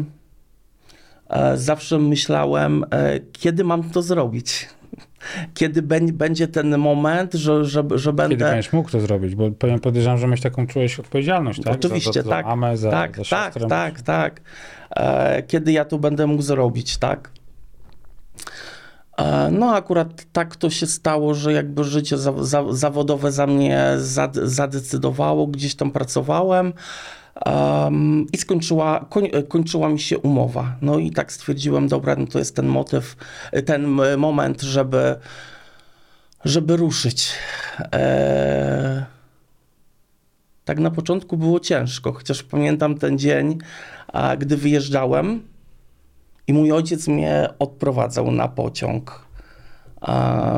e, 1.30 1.58
zawsze 1.58 2.00
myślałem, 2.00 2.86
e, 2.92 3.20
kiedy 3.32 3.64
mam 3.64 3.90
to 3.90 4.02
zrobić. 4.02 4.70
Kiedy 5.54 5.82
będzie 6.14 6.48
ten 6.48 6.78
moment, 6.78 7.34
że, 7.34 7.66
że, 7.66 7.84
że 7.96 8.14
będę. 8.14 8.36
Kiedy 8.36 8.52
będziesz 8.52 8.74
mógł 8.74 8.90
to 8.90 9.00
zrobić? 9.00 9.36
Bo 9.36 9.52
podejrzewam, 9.82 10.18
że 10.18 10.28
mieć 10.28 10.42
taką 10.42 10.68
czułeś 10.68 11.00
odpowiedzialność, 11.00 11.64
tak? 11.64 11.74
Oczywiście, 11.74 12.14
za, 12.14 12.24
za, 12.24 12.30
tak. 12.30 12.46
Za 12.46 12.50
mamę, 12.50 12.78
za, 12.78 12.92
tak, 12.92 13.18
za 13.18 13.24
tak, 13.24 13.54
tak, 13.70 14.02
tak. 14.02 14.42
Kiedy 15.48 15.72
ja 15.72 15.86
to 15.86 15.98
będę 15.98 16.28
mógł 16.28 16.42
zrobić, 16.42 16.98
tak? 16.98 17.32
No, 19.52 19.76
akurat 19.76 20.26
tak 20.32 20.56
to 20.56 20.70
się 20.70 20.88
stało, 20.88 21.34
że 21.34 21.54
jakby 21.54 21.84
życie 21.84 22.18
za, 22.18 22.44
za, 22.44 22.64
zawodowe 22.74 23.32
za 23.32 23.48
mnie 23.48 23.88
zadecydowało, 24.44 25.48
gdzieś 25.48 25.76
tam 25.76 25.92
pracowałem. 25.92 26.74
Um, 27.46 28.26
I 28.34 28.38
skończyła, 28.38 29.06
koń, 29.10 29.30
kończyła 29.48 29.90
mi 29.90 30.00
się 30.00 30.18
umowa. 30.18 30.76
No 30.82 31.00
i 31.00 31.12
tak 31.12 31.32
stwierdziłem, 31.32 31.88
dobra, 31.88 32.16
no 32.16 32.28
to 32.28 32.40
jest 32.40 32.56
ten 32.56 32.68
motyw, 32.68 33.16
ten 33.66 33.86
moment, 34.18 34.62
żeby, 34.62 35.16
żeby 36.46 36.78
ruszyć. 36.78 37.32
E, 37.94 39.06
tak 40.66 40.80
na 40.80 40.92
początku 40.92 41.38
było 41.38 41.60
ciężko, 41.60 42.14
chociaż 42.14 42.44
pamiętam 42.44 42.98
ten 42.98 43.20
dzień, 43.20 43.58
a, 44.08 44.38
gdy 44.38 44.58
wyjeżdżałem 44.58 45.55
i 46.48 46.54
mój 46.54 46.72
ojciec 46.72 47.08
mnie 47.08 47.50
odprowadzał 47.60 48.32
na 48.32 48.48
pociąg 48.48 49.25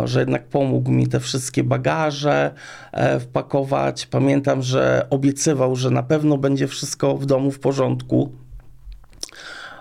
że 0.05 0.19
jednak 0.19 0.47
pomógł 0.47 0.91
mi 0.91 1.07
te 1.07 1.19
wszystkie 1.19 1.63
bagaże 1.63 2.53
e, 2.91 3.19
wpakować. 3.19 4.05
Pamiętam, 4.05 4.61
że 4.61 5.07
obiecywał, 5.09 5.75
że 5.75 5.89
na 5.89 6.03
pewno 6.03 6.37
będzie 6.37 6.67
wszystko 6.67 7.17
w 7.17 7.25
domu 7.25 7.51
w 7.51 7.59
porządku. 7.59 8.31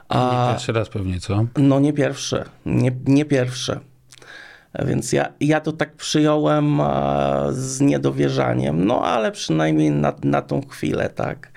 A, 0.08 0.42
nie 0.46 0.52
pierwszy 0.52 0.72
raz 0.72 0.88
pewnie, 0.88 1.20
co? 1.20 1.46
No 1.56 1.80
nie 1.80 1.92
pierwszy, 1.92 2.44
nie, 2.66 2.92
nie 3.06 3.24
pierwszy. 3.24 3.80
Więc 4.84 5.12
ja, 5.12 5.32
ja 5.40 5.60
to 5.60 5.72
tak 5.72 5.96
przyjąłem 5.96 6.80
z 7.50 7.80
niedowierzaniem, 7.80 8.84
no 8.84 9.04
ale 9.04 9.32
przynajmniej 9.32 9.90
na, 9.90 10.12
na 10.24 10.42
tą 10.42 10.60
chwilę, 10.68 11.08
tak. 11.08 11.52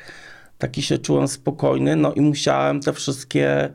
Taki 0.57 0.81
się 0.81 0.97
czułem 0.97 1.27
spokojny, 1.27 1.95
no 1.95 2.13
i 2.13 2.21
musiałem 2.21 2.79
te 2.79 2.93
wszystkie 2.93 3.69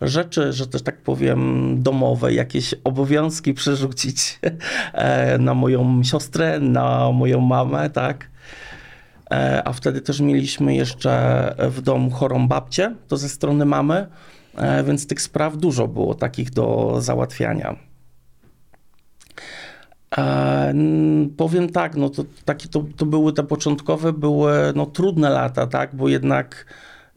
rzeczy, 0.00 0.52
że 0.52 0.66
też 0.66 0.82
tak 0.82 1.02
powiem, 1.02 1.74
domowe, 1.82 2.34
jakieś 2.34 2.74
obowiązki 2.84 3.54
przerzucić 3.54 4.38
e, 4.92 5.38
na 5.38 5.54
moją 5.54 6.04
siostrę, 6.04 6.60
na 6.60 7.12
moją 7.12 7.40
mamę, 7.40 7.90
tak. 7.90 8.28
E, 9.30 9.62
a 9.64 9.72
wtedy 9.72 10.00
też 10.00 10.20
mieliśmy 10.20 10.74
jeszcze 10.74 11.54
w 11.58 11.80
domu 11.80 12.10
chorą 12.10 12.48
babcię, 12.48 12.94
to 13.08 13.16
ze 13.16 13.28
strony 13.28 13.64
mamy, 13.64 14.06
e, 14.56 14.84
więc 14.84 15.06
tych 15.06 15.22
spraw 15.22 15.56
dużo 15.56 15.88
było 15.88 16.14
takich 16.14 16.50
do 16.50 16.96
załatwiania. 17.00 17.76
E, 20.18 20.74
powiem 21.36 21.68
tak, 21.68 21.96
no 21.96 22.10
to, 22.10 22.24
takie 22.44 22.68
to, 22.68 22.84
to 22.96 23.06
były 23.06 23.32
te 23.32 23.42
początkowe, 23.42 24.12
były 24.12 24.52
no, 24.74 24.86
trudne 24.86 25.30
lata, 25.30 25.66
tak, 25.66 25.96
bo 25.96 26.08
jednak 26.08 26.66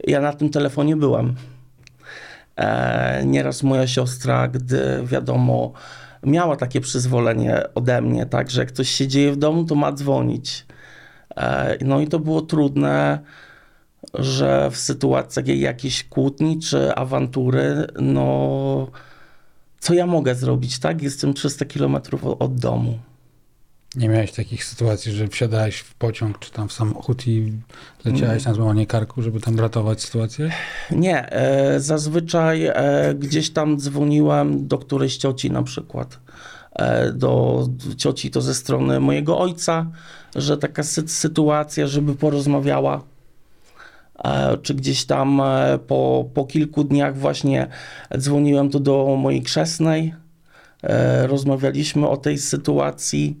ja 0.06 0.20
na 0.20 0.32
tym 0.32 0.50
telefonie 0.50 0.96
byłem. 0.96 1.34
E, 2.56 3.22
nieraz 3.26 3.62
moja 3.62 3.86
siostra, 3.86 4.48
gdy 4.48 5.02
wiadomo, 5.04 5.72
miała 6.22 6.56
takie 6.56 6.80
przyzwolenie 6.80 7.74
ode 7.74 8.00
mnie, 8.02 8.26
tak, 8.26 8.50
że 8.50 8.60
jak 8.60 8.72
coś 8.72 8.88
się 8.88 9.08
dzieje 9.08 9.32
w 9.32 9.36
domu, 9.36 9.64
to 9.64 9.74
ma 9.74 9.92
dzwonić. 9.92 10.66
E, 11.36 11.76
no 11.84 12.00
i 12.00 12.08
to 12.08 12.18
było 12.18 12.42
trudne, 12.42 13.18
że 14.14 14.70
w 14.70 14.76
sytuacjach 14.76 15.46
jakiejś 15.46 16.04
kłótni 16.04 16.58
czy 16.58 16.94
awantury, 16.94 17.86
no 18.00 18.90
co 19.78 19.94
ja 19.94 20.06
mogę 20.06 20.34
zrobić, 20.34 20.78
tak? 20.78 21.02
Jestem 21.02 21.34
300 21.34 21.64
kilometrów 21.64 22.24
od 22.24 22.54
domu. 22.54 22.98
Nie 23.96 24.08
miałeś 24.08 24.32
takich 24.32 24.64
sytuacji, 24.64 25.12
że 25.12 25.28
wsiadałeś 25.28 25.78
w 25.78 25.94
pociąg 25.94 26.38
czy 26.38 26.50
tam 26.50 26.68
w 26.68 26.72
samochód 26.72 27.26
i 27.26 27.52
leciałeś 28.04 28.44
na 28.44 28.54
złamanie 28.54 28.86
karku, 28.86 29.22
żeby 29.22 29.40
tam 29.40 29.60
ratować 29.60 30.02
sytuację? 30.02 30.50
Nie. 30.90 31.32
E, 31.32 31.80
zazwyczaj 31.80 32.66
e, 32.66 33.14
gdzieś 33.18 33.50
tam 33.50 33.80
dzwoniłem 33.80 34.68
do 34.68 34.78
którejś 34.78 35.16
cioci 35.16 35.50
na 35.50 35.62
przykład. 35.62 36.18
E, 36.72 37.12
do 37.12 37.66
cioci 37.96 38.30
to 38.30 38.40
ze 38.40 38.54
strony 38.54 39.00
mojego 39.00 39.38
ojca, 39.38 39.86
że 40.36 40.58
taka 40.58 40.82
sy 40.82 41.08
sytuacja, 41.08 41.86
żeby 41.86 42.14
porozmawiała. 42.14 43.02
E, 44.24 44.56
czy 44.62 44.74
gdzieś 44.74 45.04
tam 45.04 45.40
e, 45.40 45.78
po, 45.86 46.30
po 46.34 46.44
kilku 46.44 46.84
dniach 46.84 47.16
właśnie 47.16 47.68
dzwoniłem 48.18 48.70
tu 48.70 48.80
do 48.80 49.16
mojej 49.18 49.42
krzesnej. 49.42 50.14
E, 50.82 51.26
rozmawialiśmy 51.26 52.08
o 52.08 52.16
tej 52.16 52.38
sytuacji 52.38 53.40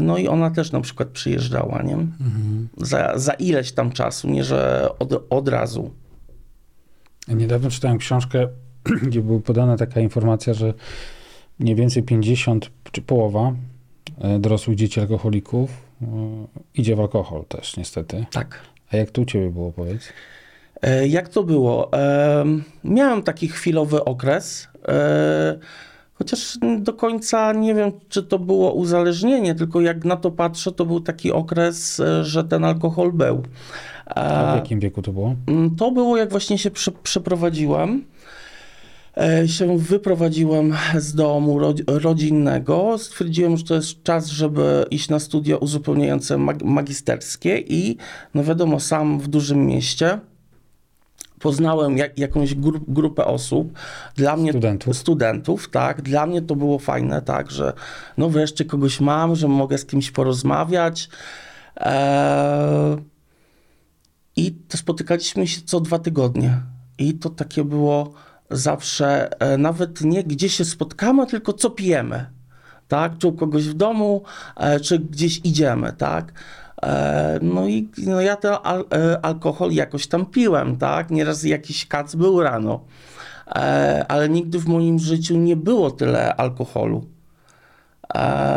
no 0.00 0.18
i 0.18 0.28
ona 0.28 0.50
też 0.50 0.72
na 0.72 0.80
przykład 0.80 1.08
przyjeżdżała, 1.08 1.82
nie? 1.82 1.94
Mhm. 1.94 2.68
Za, 2.76 3.18
za 3.18 3.32
ileś 3.32 3.72
tam 3.72 3.92
czasu, 3.92 4.28
nie 4.28 4.44
że 4.44 4.88
od, 4.98 5.26
od 5.30 5.48
razu. 5.48 5.90
niedawno 7.28 7.70
czytałem 7.70 7.98
książkę, 7.98 8.48
gdzie 9.06 9.22
była 9.22 9.40
podana 9.40 9.76
taka 9.76 10.00
informacja, 10.00 10.54
że 10.54 10.74
mniej 11.58 11.74
więcej 11.74 12.02
50 12.02 12.70
czy 12.92 13.02
połowa 13.02 13.52
e, 14.20 14.38
dorosłych 14.38 14.76
dzieci 14.76 15.00
alkoholików 15.00 15.70
e, 16.02 16.06
idzie 16.74 16.96
w 16.96 17.00
alkohol 17.00 17.44
też 17.44 17.76
niestety. 17.76 18.26
Tak. 18.30 18.60
A 18.92 18.96
jak 18.96 19.10
to 19.10 19.22
u 19.22 19.24
ciebie 19.24 19.50
było, 19.50 19.72
powiedz? 19.72 20.08
Jak 21.08 21.28
to 21.28 21.42
było? 21.44 21.90
Miałem 22.84 23.22
taki 23.22 23.48
chwilowy 23.48 24.04
okres. 24.04 24.68
Chociaż 26.18 26.58
do 26.78 26.92
końca 26.92 27.52
nie 27.52 27.74
wiem, 27.74 27.92
czy 28.08 28.22
to 28.22 28.38
było 28.38 28.72
uzależnienie, 28.72 29.54
tylko 29.54 29.80
jak 29.80 30.04
na 30.04 30.16
to 30.16 30.30
patrzę, 30.30 30.72
to 30.72 30.86
był 30.86 31.00
taki 31.00 31.32
okres, 31.32 32.00
e, 32.00 32.24
że 32.24 32.44
ten 32.44 32.64
alkohol 32.64 33.12
był. 33.12 33.42
A 34.06 34.52
w 34.52 34.56
jakim 34.56 34.80
wieku 34.80 35.02
to 35.02 35.12
było? 35.12 35.34
Mm, 35.46 35.76
to 35.76 35.90
było, 35.90 36.16
jak 36.16 36.30
właśnie 36.30 36.58
się 36.58 36.70
prze, 36.70 36.90
przeprowadziłem. 36.92 38.04
E, 39.16 39.48
się 39.48 39.78
wyprowadziłem 39.78 40.74
z 40.98 41.14
domu 41.14 41.58
rodzinnego. 41.86 42.98
Stwierdziłem, 42.98 43.56
że 43.56 43.64
to 43.64 43.74
jest 43.74 44.02
czas, 44.02 44.26
żeby 44.26 44.84
iść 44.90 45.08
na 45.08 45.18
studia 45.18 45.56
uzupełniające 45.56 46.38
magisterskie 46.64 47.58
i 47.58 47.96
no 48.34 48.44
wiadomo, 48.44 48.80
sam 48.80 49.20
w 49.20 49.28
dużym 49.28 49.66
mieście 49.66 50.18
poznałem 51.40 51.98
jak, 51.98 52.18
jakąś 52.18 52.54
gru, 52.54 52.80
grupę 52.88 53.24
osób, 53.24 53.72
dla 54.16 54.36
mnie 54.36 54.50
studentów. 54.52 54.96
studentów, 54.96 55.70
tak, 55.70 56.02
dla 56.02 56.26
mnie 56.26 56.42
to 56.42 56.56
było 56.56 56.78
fajne, 56.78 57.22
tak, 57.22 57.50
że 57.50 57.72
no 58.16 58.28
wreszcie 58.28 58.64
kogoś 58.64 59.00
mam, 59.00 59.36
że 59.36 59.48
mogę 59.48 59.78
z 59.78 59.86
kimś 59.86 60.10
porozmawiać. 60.10 61.08
Eee, 61.76 62.96
I 64.36 64.52
to 64.52 64.76
spotykaliśmy 64.76 65.46
się 65.46 65.60
co 65.60 65.80
dwa 65.80 65.98
tygodnie. 65.98 66.62
I 66.98 67.14
to 67.14 67.30
takie 67.30 67.64
było 67.64 68.12
zawsze, 68.50 69.40
e, 69.40 69.58
nawet 69.58 70.00
nie 70.00 70.24
gdzie 70.24 70.48
się 70.48 70.64
spotkamy, 70.64 71.26
tylko 71.26 71.52
co 71.52 71.70
pijemy. 71.70 72.26
Tak, 72.88 73.18
czy 73.18 73.28
u 73.28 73.32
kogoś 73.32 73.68
w 73.68 73.74
domu, 73.74 74.22
e, 74.56 74.80
czy 74.80 74.98
gdzieś 74.98 75.40
idziemy, 75.44 75.92
tak. 75.92 76.32
E, 76.82 77.38
no 77.42 77.68
i 77.68 77.88
no 78.06 78.20
ja 78.20 78.36
ten 78.36 78.54
al 78.62 78.84
e, 78.92 79.24
alkohol 79.24 79.72
jakoś 79.72 80.06
tam 80.06 80.26
piłem, 80.26 80.76
tak? 80.76 81.10
Nieraz 81.10 81.42
jakiś 81.42 81.86
kac 81.86 82.14
był 82.14 82.42
rano, 82.42 82.80
e, 83.48 84.04
ale 84.08 84.28
nigdy 84.28 84.58
w 84.58 84.66
moim 84.66 84.98
życiu 84.98 85.36
nie 85.36 85.56
było 85.56 85.90
tyle 85.90 86.36
alkoholu. 86.36 87.04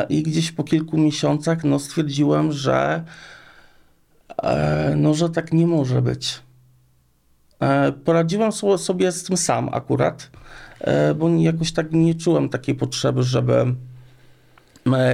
I 0.10 0.24
gdzieś 0.24 0.51
po 0.51 0.63
kilku 0.63 0.98
miesiącach 0.98 1.63
no, 1.63 1.80
stwierdziłem, 1.80 2.51
że 2.51 3.04
no, 4.96 5.13
że 5.13 5.30
tak 5.30 5.54
nie 5.54 5.68
może 5.68 6.01
być. 6.01 6.42
Poradziłem 8.06 8.51
sobie 8.78 9.12
z 9.12 9.24
tym 9.24 9.38
sam 9.38 9.70
akurat, 9.72 10.32
bo 11.16 11.30
jakoś 11.30 11.72
tak 11.72 11.92
nie 11.92 12.16
czułem 12.16 12.50
takiej 12.50 12.75
potrzeby, 12.75 13.24
żeby 13.24 13.75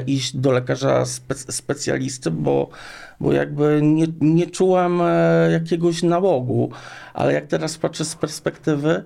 iść 0.08 0.38
do 0.38 0.52
lekarza 0.52 1.06
spe 1.06 1.36
specjalisty, 1.36 2.32
bo, 2.32 2.70
bo 3.20 3.34
jakby 3.34 3.80
nie, 3.84 4.06
nie 4.22 4.48
czułem 4.48 5.00
jakiegoś 5.52 6.04
nałogu, 6.04 6.72
ale 7.14 7.34
jak 7.34 7.48
teraz 7.48 7.78
patrzę 7.78 8.06
z 8.06 8.16
perspektywy 8.16 9.04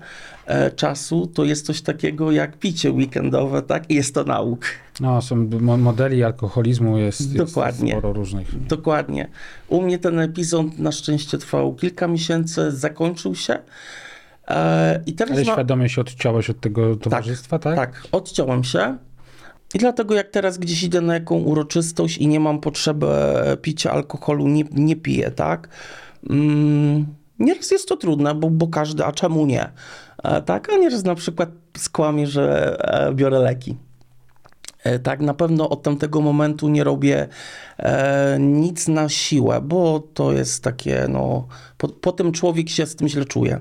czasu, 0.76 1.28
to 1.28 1.44
jest 1.44 1.66
coś 1.66 1.82
takiego 1.82 2.32
jak 2.32 2.60
picie 2.60 2.92
weekendowe, 2.92 3.62
tak? 3.62 3.90
I 3.90 3.96
jest 3.96 4.16
to 4.16 4.24
nauk. 4.24 4.66
No, 5.00 5.22
są 5.22 5.36
modeli 5.78 6.24
alkoholizmu, 6.24 6.98
jest, 6.98 7.38
Dokładnie. 7.38 7.88
jest 7.90 8.00
sporo 8.00 8.14
różnych. 8.14 8.68
Dokładnie. 8.68 9.28
U 9.68 9.82
mnie 9.82 10.00
ten 10.00 10.20
epizod 10.20 10.80
na 10.80 10.92
szczęście 10.92 11.38
trwał 11.38 11.76
kilka 11.76 12.08
miesięcy, 12.08 12.72
zakończył 12.72 13.36
się. 13.36 13.58
E, 14.48 15.04
I 15.06 15.14
teraz 15.14 15.38
Ale 15.38 15.46
ma... 15.46 15.54
świadomie 15.54 15.90
się 15.90 16.02
odciąłeś 16.02 16.50
od 16.50 16.60
tego 16.60 16.96
towarzystwa, 16.96 17.60
tak? 17.60 17.76
Tak, 17.76 18.02
tak 18.02 18.08
odciąłem 18.12 18.64
się. 18.64 18.98
I 19.74 19.78
dlatego 19.78 20.16
jak 20.16 20.30
teraz 20.30 20.58
gdzieś 20.58 20.84
idę 20.84 21.02
na 21.02 21.14
jaką 21.14 21.36
uroczystość 21.36 22.18
i 22.18 22.28
nie 22.28 22.40
mam 22.40 22.60
potrzeby 22.60 23.08
picia 23.62 23.92
alkoholu, 23.92 24.48
nie, 24.48 24.64
nie 24.72 24.96
piję, 24.96 25.32
tak? 25.32 25.70
Mm, 26.30 27.06
nieraz 27.40 27.72
jest 27.72 27.88
to 27.88 27.98
trudne, 27.98 28.36
bo, 28.36 28.50
bo 28.50 28.68
każdy, 28.68 29.06
a 29.06 29.12
czemu 29.12 29.46
nie? 29.46 29.70
E, 30.24 30.42
tak, 30.42 30.70
a 30.74 30.78
nieraz 30.78 31.04
na 31.04 31.16
przykład 31.16 31.50
skłamie, 31.78 32.28
że 32.28 32.78
e, 32.80 33.14
biorę 33.14 33.40
leki. 33.40 33.78
E, 34.84 35.00
tak, 35.00 35.20
na 35.20 35.34
pewno 35.34 35.70
od 35.70 35.84
tamtego 35.84 36.22
momentu 36.22 36.70
nie 36.70 36.84
robię 36.84 37.28
e, 37.78 38.38
nic 38.40 38.88
na 38.88 39.10
siłę, 39.10 39.62
bo 39.62 40.00
to 40.14 40.32
jest 40.32 40.64
takie, 40.64 41.06
no, 41.10 41.48
po, 41.78 41.88
potem 41.88 42.32
człowiek 42.32 42.70
się 42.70 42.86
z 42.86 42.96
tym 42.96 43.08
źle 43.08 43.26
czuje, 43.26 43.60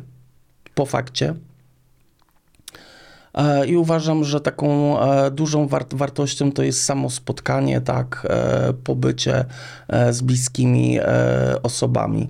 po 0.75 0.87
fakcie. 0.87 1.35
E, 3.35 3.67
I 3.67 3.77
uważam, 3.77 4.25
że 4.25 4.41
taką 4.41 5.01
e, 5.01 5.31
dużą 5.31 5.67
wart 5.67 5.95
wartością 5.95 6.53
to 6.53 6.63
jest 6.63 6.85
samo 6.85 7.11
spotkanie, 7.11 7.81
tak, 7.81 8.27
e, 8.31 8.73
pobycie 8.85 9.45
z 10.11 10.23
bliskimi 10.23 10.99
osobami. 11.63 12.29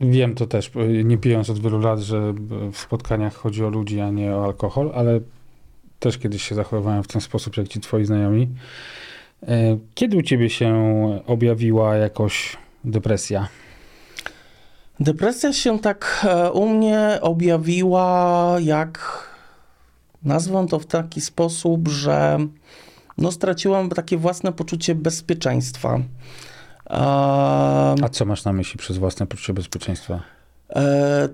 Wiem 0.00 0.34
to 0.34 0.46
też, 0.46 0.70
nie 1.04 1.18
pijąc 1.18 1.50
od 1.50 1.58
wielu 1.58 1.78
lat, 1.78 2.00
że 2.00 2.34
w 2.72 2.78
spotkaniach 2.78 3.34
chodzi 3.34 3.64
o 3.64 3.68
ludzi, 3.68 4.00
a 4.00 4.10
nie 4.10 4.34
o 4.34 4.44
alkohol, 4.44 4.92
ale 4.94 5.20
też 5.98 6.18
kiedyś 6.18 6.42
się 6.42 6.54
zachowywałem 6.54 7.02
w 7.02 7.08
ten 7.08 7.20
sposób, 7.20 7.56
jak 7.56 7.68
ci 7.68 7.80
twoi 7.80 8.04
znajomi. 8.04 8.48
Kiedy 9.94 10.16
u 10.16 10.22
ciebie 10.22 10.50
się 10.50 10.74
objawiła 11.26 11.96
jakoś 11.96 12.56
depresja? 12.84 13.48
Depresja 15.00 15.52
się 15.52 15.78
tak 15.78 16.26
e, 16.28 16.50
u 16.50 16.68
mnie 16.68 17.18
objawiła, 17.20 18.56
jak 18.60 19.26
nazwę 20.22 20.66
to 20.70 20.78
w 20.78 20.86
taki 20.86 21.20
sposób, 21.20 21.88
że 21.88 22.38
no, 23.18 23.32
straciłam 23.32 23.88
takie 23.88 24.16
własne 24.16 24.52
poczucie 24.52 24.94
bezpieczeństwa. 24.94 25.98
A 26.90 28.08
co 28.10 28.24
masz 28.24 28.44
na 28.44 28.52
myśli 28.52 28.78
przez 28.78 28.98
własne 28.98 29.26
poczucie 29.26 29.52
bezpieczeństwa? 29.52 30.20
E, 30.70 31.28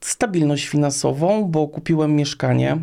stabilność 0.00 0.68
finansową, 0.68 1.44
bo 1.44 1.68
kupiłem 1.68 2.16
mieszkanie. 2.16 2.78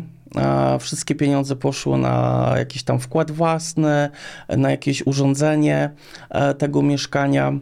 Wszystkie 0.80 1.14
pieniądze 1.14 1.56
poszły 1.56 1.98
na 1.98 2.54
jakiś 2.56 2.82
tam 2.82 3.00
wkład 3.00 3.30
własny, 3.30 4.10
na 4.48 4.70
jakieś 4.70 5.06
urządzenie 5.06 5.90
e, 6.30 6.54
tego 6.54 6.82
mieszkania. 6.82 7.52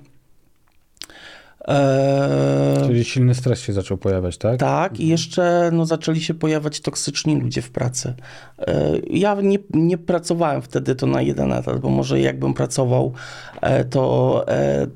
Eee, 1.69 2.87
Czyli 2.87 3.05
silny 3.05 3.35
stres 3.35 3.61
się 3.61 3.73
zaczął 3.73 3.99
pojawiać, 3.99 4.39
tak? 4.39 4.61
Tak, 4.61 5.01
i 5.01 5.07
jeszcze 5.09 5.71
no, 5.73 5.87
zaczęli 5.87 6.21
się 6.21 6.35
pojawiać 6.35 6.81
toksyczni 6.81 7.41
ludzie 7.41 7.63
w 7.63 7.71
pracy. 7.71 8.15
Eee, 8.59 9.21
ja 9.21 9.35
nie, 9.43 9.59
nie 9.71 9.99
pracowałem 9.99 10.63
wtedy 10.63 10.95
to 10.95 11.07
na 11.07 11.23
jeden 11.23 11.53
etat, 11.53 11.81
bo 11.81 11.89
może 11.89 12.21
jakbym 12.21 12.55
pracował, 12.55 13.13
e, 13.61 13.85
to, 13.85 14.45
e, 14.49 14.87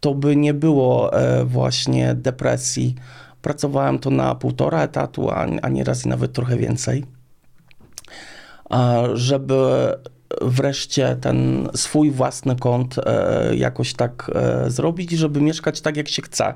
to 0.00 0.14
by 0.14 0.36
nie 0.36 0.54
było 0.54 1.12
e, 1.12 1.44
właśnie 1.44 2.14
depresji. 2.14 2.94
Pracowałem 3.42 3.98
to 3.98 4.10
na 4.10 4.34
półtora 4.34 4.82
etatu, 4.82 5.30
a, 5.30 5.46
a 5.62 5.68
nieraz 5.68 6.06
i 6.06 6.08
nawet 6.08 6.32
trochę 6.32 6.56
więcej. 6.56 7.04
Żeby 9.14 9.56
wreszcie 10.40 11.16
ten 11.20 11.68
swój 11.74 12.10
własny 12.10 12.56
kąt 12.56 12.98
e, 12.98 13.56
jakoś 13.56 13.94
tak 13.94 14.30
e, 14.34 14.70
zrobić, 14.70 15.10
żeby 15.10 15.40
mieszkać 15.40 15.80
tak, 15.80 15.96
jak 15.96 16.08
się 16.08 16.22
chce. 16.22 16.54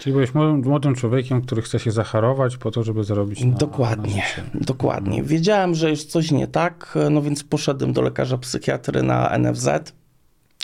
Czyli 0.00 0.12
byłeś 0.12 0.34
młodym 0.64 0.94
człowiekiem, 0.94 1.42
który 1.42 1.62
chce 1.62 1.78
się 1.78 1.90
zacharować 1.90 2.56
po 2.56 2.70
to, 2.70 2.82
żeby 2.82 3.04
zarobić 3.04 3.44
na 3.44 3.56
Dokładnie, 3.56 4.22
na 4.54 4.60
dokładnie. 4.60 5.22
Wiedziałem, 5.22 5.74
że 5.74 5.90
jest 5.90 6.10
coś 6.10 6.30
nie 6.30 6.46
tak, 6.46 6.98
no 7.10 7.22
więc 7.22 7.44
poszedłem 7.44 7.92
do 7.92 8.02
lekarza 8.02 8.38
psychiatry 8.38 9.02
na 9.02 9.38
NFZ. 9.38 9.68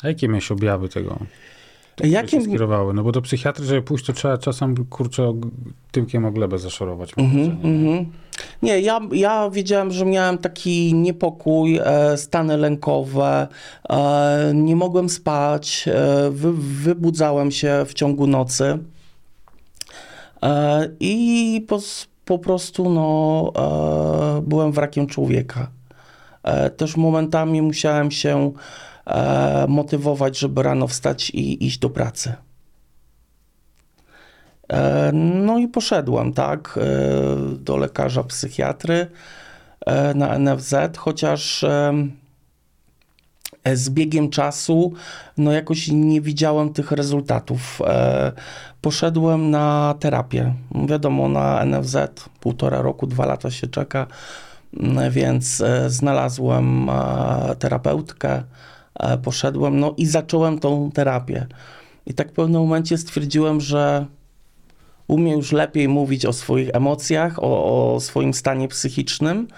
A 0.03 0.09
jakie 0.09 0.29
miałeś 0.29 0.53
objawy 0.53 0.89
tego? 0.89 1.19
Jakie 2.01 2.41
skierowały? 2.41 2.95
No 2.95 3.03
bo 3.03 3.13
do 3.13 3.23
psychiatry, 3.23 3.65
żeby 3.65 3.83
pójść, 3.83 4.07
to 4.07 4.13
trzeba 4.13 4.39
czasem, 4.39 4.87
kurczę, 4.87 5.33
tyłkiem 5.91 6.25
o 6.25 6.33
glebę 6.33 6.59
zaszorować. 6.59 7.13
Mm 7.17 7.31
-hmm, 7.31 7.35
nie? 7.35 7.71
Mm 7.71 7.85
-hmm. 7.85 8.05
nie, 8.63 8.81
ja, 8.81 9.01
ja 9.13 9.51
wiedziałem, 9.51 9.91
że 9.91 10.05
miałem 10.05 10.39
taki 10.39 10.95
niepokój, 10.95 11.81
e, 11.85 12.17
stany 12.17 12.57
lękowe, 12.57 13.49
e, 13.89 14.53
nie 14.55 14.77
mogłem 14.77 15.09
spać, 15.09 15.85
e, 15.89 16.31
wy, 16.31 16.53
wybudzałem 16.53 17.51
się 17.51 17.85
w 17.87 17.95
ciągu 17.95 18.27
nocy 18.27 18.79
e, 20.43 20.89
i 21.01 21.65
po, 21.69 21.79
po 22.25 22.39
prostu 22.39 22.91
no, 22.91 23.53
e, 24.39 24.43
byłem 24.43 24.73
wrakiem 24.73 25.07
człowieka. 25.07 25.71
E, 26.43 26.71
też 26.71 26.97
momentami 26.97 27.63
musiałem 27.63 28.11
się 28.11 28.53
e, 29.07 29.67
motywować, 29.69 30.39
żeby 30.39 30.63
rano 30.63 30.87
wstać 30.87 31.31
i 31.31 31.67
iść 31.67 31.79
do 31.79 31.91
pracy. 31.91 32.35
E, 34.69 35.11
no 35.13 35.59
i 35.59 35.69
poszedłem, 35.69 36.33
tak, 36.33 36.79
e, 36.83 37.57
do 37.57 37.77
lekarza 37.77 38.25
psychiatry 38.25 39.07
e, 39.87 40.15
na 40.15 40.39
NFZ, 40.39 40.75
chociaż 40.97 41.65
e, 41.65 41.93
z 43.75 43.91
biegiem 43.91 44.31
czasu, 44.31 44.93
no 45.39 45.53
jakoś 45.53 45.89
nie 45.89 46.21
widziałem 46.21 46.73
tych 46.73 46.93
rezultatów. 46.93 47.81
E, 47.87 48.33
poszedłem 48.81 49.51
na 49.51 49.95
terapię. 50.01 50.55
Wiadomo, 50.89 51.29
na 51.29 51.65
NFZ 51.65 51.97
półtora 52.41 52.83
roku, 52.83 53.07
dwa 53.07 53.27
lata 53.27 53.51
się 53.51 53.67
czeka, 53.67 54.07
więc 55.11 55.61
e, 55.61 55.91
znalazłem 55.91 56.91
terapeutkę, 57.59 58.43
poszedłem, 59.23 59.81
no 59.81 59.95
i 59.97 60.07
zacząłem 60.07 60.59
tą 60.59 60.91
terapię. 60.91 61.47
I 62.07 62.15
tak 62.15 62.31
w 62.31 62.33
pewnym 62.33 62.61
momencie 62.61 62.99
stwierdziłem, 62.99 63.61
że 63.61 64.07
umiem 65.09 65.37
już 65.37 65.53
lepiej 65.53 65.89
mówić 65.89 66.27
o 66.27 66.33
swoich 66.33 66.71
emocjach, 66.73 67.39
o, 67.43 67.95
o 67.95 68.01
swoim 68.01 68.35
stanie 68.35 68.69
psychicznym, 68.69 69.49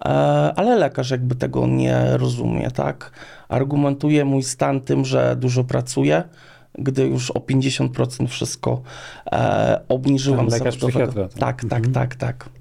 e, 0.00 0.08
ale 0.56 0.76
lekarz 0.76 1.10
jakby 1.10 1.34
tego 1.34 1.66
nie 1.66 2.16
rozumie, 2.16 2.70
tak? 2.70 3.10
Argumentuje 3.48 4.24
mój 4.24 4.42
stan 4.42 4.80
tym, 4.80 5.04
że 5.04 5.36
dużo 5.36 5.64
pracuję, 5.64 6.22
gdy 6.78 7.06
już 7.06 7.30
o 7.30 7.38
50% 7.38 8.26
wszystko 8.26 8.82
e, 9.32 9.80
obniżyłem. 9.88 10.48
lekarz 10.48 10.76
psychiatra. 10.76 11.28
Tak, 11.28 11.64
tak, 11.64 11.86
mhm. 11.86 11.92
tak, 11.92 12.16
tak. 12.16 12.48
E, 12.48 12.57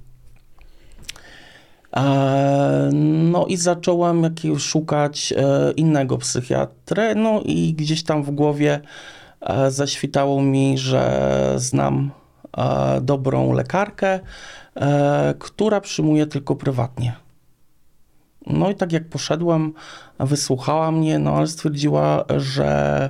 no 2.93 3.45
i 3.45 3.57
zacząłem 3.57 4.23
jakiegoś 4.23 4.63
szukać 4.63 5.33
e, 5.37 5.71
innego 5.71 6.17
psychiatry, 6.17 7.15
no 7.15 7.41
i 7.45 7.73
gdzieś 7.73 8.03
tam 8.03 8.23
w 8.23 8.31
głowie 8.31 8.81
e, 9.41 9.71
zaświtało 9.71 10.41
mi, 10.41 10.77
że 10.77 11.53
znam 11.55 12.11
dobrą 13.01 13.53
lekarkę, 13.53 14.19
która 15.39 15.81
przyjmuje 15.81 16.27
tylko 16.27 16.55
prywatnie. 16.55 17.13
No 18.47 18.69
i 18.69 18.75
tak 18.75 18.91
jak 18.91 19.09
poszedłem, 19.09 19.73
wysłuchała 20.19 20.91
mnie, 20.91 21.19
no 21.19 21.33
ale 21.33 21.47
stwierdziła, 21.47 22.25
że 22.37 23.09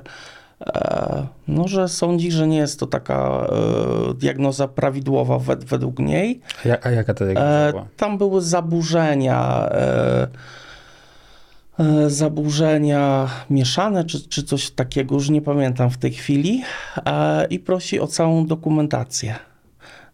no, 1.48 1.68
że 1.68 1.88
sądzi, 1.88 2.32
że 2.32 2.46
nie 2.46 2.56
jest 2.56 2.80
to 2.80 2.86
taka 2.86 3.46
e, 4.10 4.14
diagnoza 4.14 4.68
prawidłowa 4.68 5.38
wed 5.38 5.64
według 5.64 5.98
niej. 5.98 6.40
A, 6.82 6.90
jaka 6.90 7.14
to 7.14 7.24
diagnoza 7.24 7.68
e, 7.68 7.70
była? 7.72 7.86
Tam 7.96 8.18
były 8.18 8.42
zaburzenia, 8.42 9.68
e, 9.70 10.28
e, 11.78 12.10
zaburzenia 12.10 13.28
mieszane, 13.50 14.04
czy, 14.04 14.28
czy 14.28 14.42
coś 14.42 14.70
takiego, 14.70 15.14
już 15.14 15.30
nie 15.30 15.42
pamiętam 15.42 15.90
w 15.90 15.98
tej 15.98 16.12
chwili, 16.12 16.62
e, 17.06 17.46
i 17.46 17.58
prosi 17.58 18.00
o 18.00 18.06
całą 18.06 18.46
dokumentację. 18.46 19.34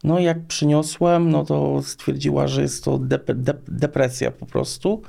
No 0.05 0.19
jak 0.19 0.47
przyniosłem, 0.47 1.31
no 1.31 1.45
to 1.45 1.83
stwierdziła, 1.83 2.49
że 2.49 2.63
jest 2.63 2.85
to 2.85 2.99
dep 2.99 3.33
depresja 3.69 4.31
po 4.31 4.47
prostu. 4.47 5.03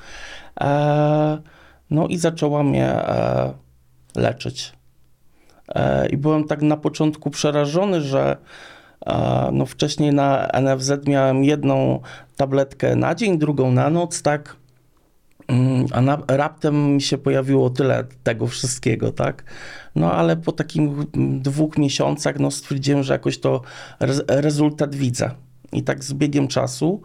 No 1.89 2.07
i 2.07 2.17
zaczęła 2.17 2.63
mnie 2.63 2.87
e, 2.87 3.53
leczyć. 4.15 4.73
E, 5.69 6.07
I 6.07 6.17
byłem 6.17 6.43
tak 6.43 6.61
na 6.61 6.77
początku 6.77 7.29
przerażony, 7.29 8.01
że 8.01 8.37
e, 9.05 9.49
no 9.53 9.65
wcześniej 9.65 10.13
na 10.13 10.47
NFZ 10.61 10.91
miałem 11.07 11.43
jedną 11.43 11.99
tabletkę 12.37 12.95
na 12.95 13.15
dzień, 13.15 13.39
drugą 13.39 13.71
na 13.71 13.89
noc, 13.89 14.21
tak? 14.21 14.55
Mm, 15.47 15.85
a 15.91 16.01
na, 16.01 16.17
raptem 16.27 16.93
mi 16.93 17.01
się 17.01 17.17
pojawiło 17.17 17.69
tyle 17.69 18.03
tego 18.23 18.47
wszystkiego, 18.47 19.11
tak? 19.11 19.43
No 19.95 20.11
ale 20.11 20.37
po 20.37 20.51
takim 20.51 21.05
dwóch 21.41 21.77
miesiącach 21.77 22.39
no, 22.39 22.51
stwierdziłem, 22.51 23.03
że 23.03 23.13
jakoś 23.13 23.39
to 23.39 23.61
re 23.99 24.13
rezultat 24.27 24.95
widzę. 24.95 25.31
I 25.73 25.83
tak 25.83 26.03
z 26.03 26.13
biegiem 26.13 26.47
czasu, 26.47 27.01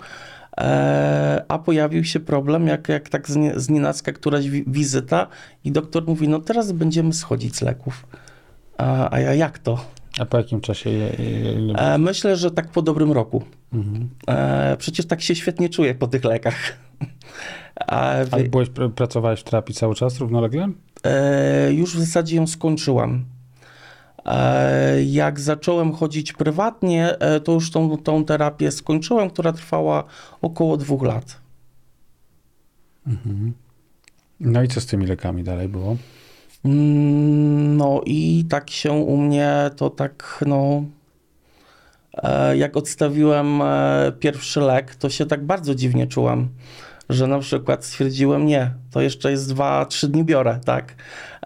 e, 0.57 1.45
a 1.49 1.59
pojawił 1.59 2.05
się 2.05 2.21
problem, 2.21 2.67
jak, 2.67 2.89
jak 2.89 3.09
tak 3.09 3.29
z, 3.57 3.69
nienacka 3.69 4.13
któraś 4.13 4.49
wi 4.49 4.65
wizyta 4.67 5.27
i 5.65 5.73
doktor 5.73 6.07
mówi, 6.07 6.29
no 6.29 6.39
teraz 6.39 6.73
będziemy 6.73 7.13
schodzić 7.13 7.57
z 7.57 7.63
leków. 7.63 8.07
A, 8.81 9.15
a 9.15 9.21
ja 9.21 9.35
jak 9.35 9.59
to? 9.59 9.85
A 10.19 10.25
po 10.25 10.37
jakim 10.37 10.61
czasie? 10.61 10.91
Je, 10.91 11.07
je, 11.07 11.75
e, 11.75 11.99
myślę, 11.99 12.37
że 12.37 12.51
tak 12.51 12.71
po 12.71 12.83
dobrym 12.83 13.13
roku. 13.13 13.43
Mhm. 13.73 14.09
E, 14.29 14.77
przecież 14.77 15.07
tak 15.07 15.23
się 15.23 15.35
świetnie 15.35 15.69
czuję 15.69 15.95
po 15.95 16.07
tych 16.07 16.25
lekach. 16.25 16.57
A, 17.87 18.15
wy... 18.25 18.49
byłeś, 18.49 18.69
pracowałeś 18.95 19.41
w 19.41 19.45
terapii 19.45 19.75
cały 19.75 19.95
czas 19.95 20.19
równolegle? 20.19 20.69
E, 21.05 21.73
już 21.73 21.97
w 21.97 22.01
zasadzie 22.01 22.37
ją 22.37 22.47
skończyłam. 22.47 23.25
E, 24.27 25.03
jak 25.03 25.41
zacząłem 25.41 25.93
chodzić 25.93 26.33
prywatnie, 26.33 27.19
e, 27.19 27.41
to 27.41 27.53
już 27.53 27.71
tą, 27.71 27.97
tą 27.97 28.25
terapię 28.25 28.71
skończyłem, 28.71 29.31
która 29.31 29.53
trwała 29.53 30.05
około 30.43 30.77
dwóch 30.77 31.03
lat. 31.03 31.41
Mhm. 33.07 33.53
No 34.41 34.63
i 34.63 34.69
co 34.69 34.81
z 34.81 34.87
tymi 34.87 35.07
lekami 35.07 35.45
dalej 35.45 35.69
było? 35.69 35.97
Mm, 36.65 37.77
no 37.77 38.01
i 38.07 38.45
tak 38.51 38.71
się 38.71 38.93
u 38.93 39.17
mnie 39.17 39.71
to 39.77 39.91
tak, 39.91 40.45
no. 40.47 40.85
E, 42.23 42.57
jak 42.57 42.77
odstawiłem 42.77 43.63
pierwszy 44.21 44.61
lek, 44.61 44.95
to 44.95 45.11
się 45.11 45.27
tak 45.27 45.45
bardzo 45.47 45.75
dziwnie 45.75 46.07
czułem 46.07 46.49
że 47.11 47.27
na 47.27 47.39
przykład 47.39 47.85
stwierdziłem, 47.85 48.47
nie, 48.47 48.71
to 48.91 49.01
jeszcze 49.01 49.31
jest 49.31 49.49
dwa, 49.49 49.87
trzy 49.87 50.09
dni 50.09 50.25
biorę, 50.25 50.61
tak? 50.65 50.95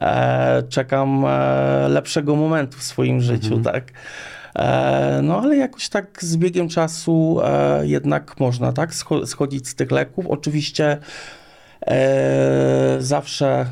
E, 0.00 0.62
czekam 0.68 1.24
e, 1.27 1.88
lepszego 1.88 2.37
momentu 2.37 2.79
w 2.79 2.83
swoim 2.83 3.20
życiu, 3.20 3.55
mhm. 3.55 3.62
tak? 3.62 3.92
E, 4.57 5.20
no 5.22 5.40
ale 5.40 5.57
jakoś 5.57 5.88
tak 5.88 6.24
z 6.24 6.37
biegiem 6.37 6.68
czasu 6.68 7.40
e, 7.44 7.87
jednak 7.87 8.40
można, 8.40 8.72
tak? 8.72 8.90
Schodzić 9.24 9.68
z 9.68 9.74
tych 9.74 9.90
leków. 9.90 10.27
Oczywiście 10.27 10.98
e, 11.87 12.96
zawsze 12.98 13.66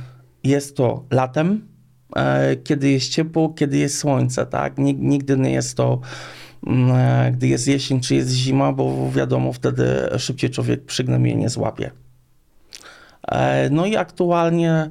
jest 0.44 0.76
to 0.76 1.05
latem, 1.11 1.68
e, 2.16 2.57
kiedy 2.57 2.90
jest 2.90 3.09
ciepło, 3.09 3.48
kiedy 3.48 3.78
jest 3.78 3.98
słońce, 3.98 4.46
tak? 4.46 4.78
Nigdy 4.78 5.37
nie 5.37 5.50
jest 5.50 5.76
to 5.76 6.00
Mm, 6.66 6.90
e, 6.90 7.33
gdy 7.33 7.48
jest 7.48 7.68
jesień 7.68 8.00
czy 8.00 8.14
jest 8.14 8.31
zima, 8.31 8.72
bo 8.72 9.11
wiadomo, 9.11 9.52
wtedy 9.52 9.87
szybciej 10.18 10.50
człowiek 10.50 10.85
przygnębienie 10.85 11.48
złapie. 11.48 11.90
E, 13.28 13.70
no 13.70 13.87
i 13.87 13.96
aktualnie 13.96 14.90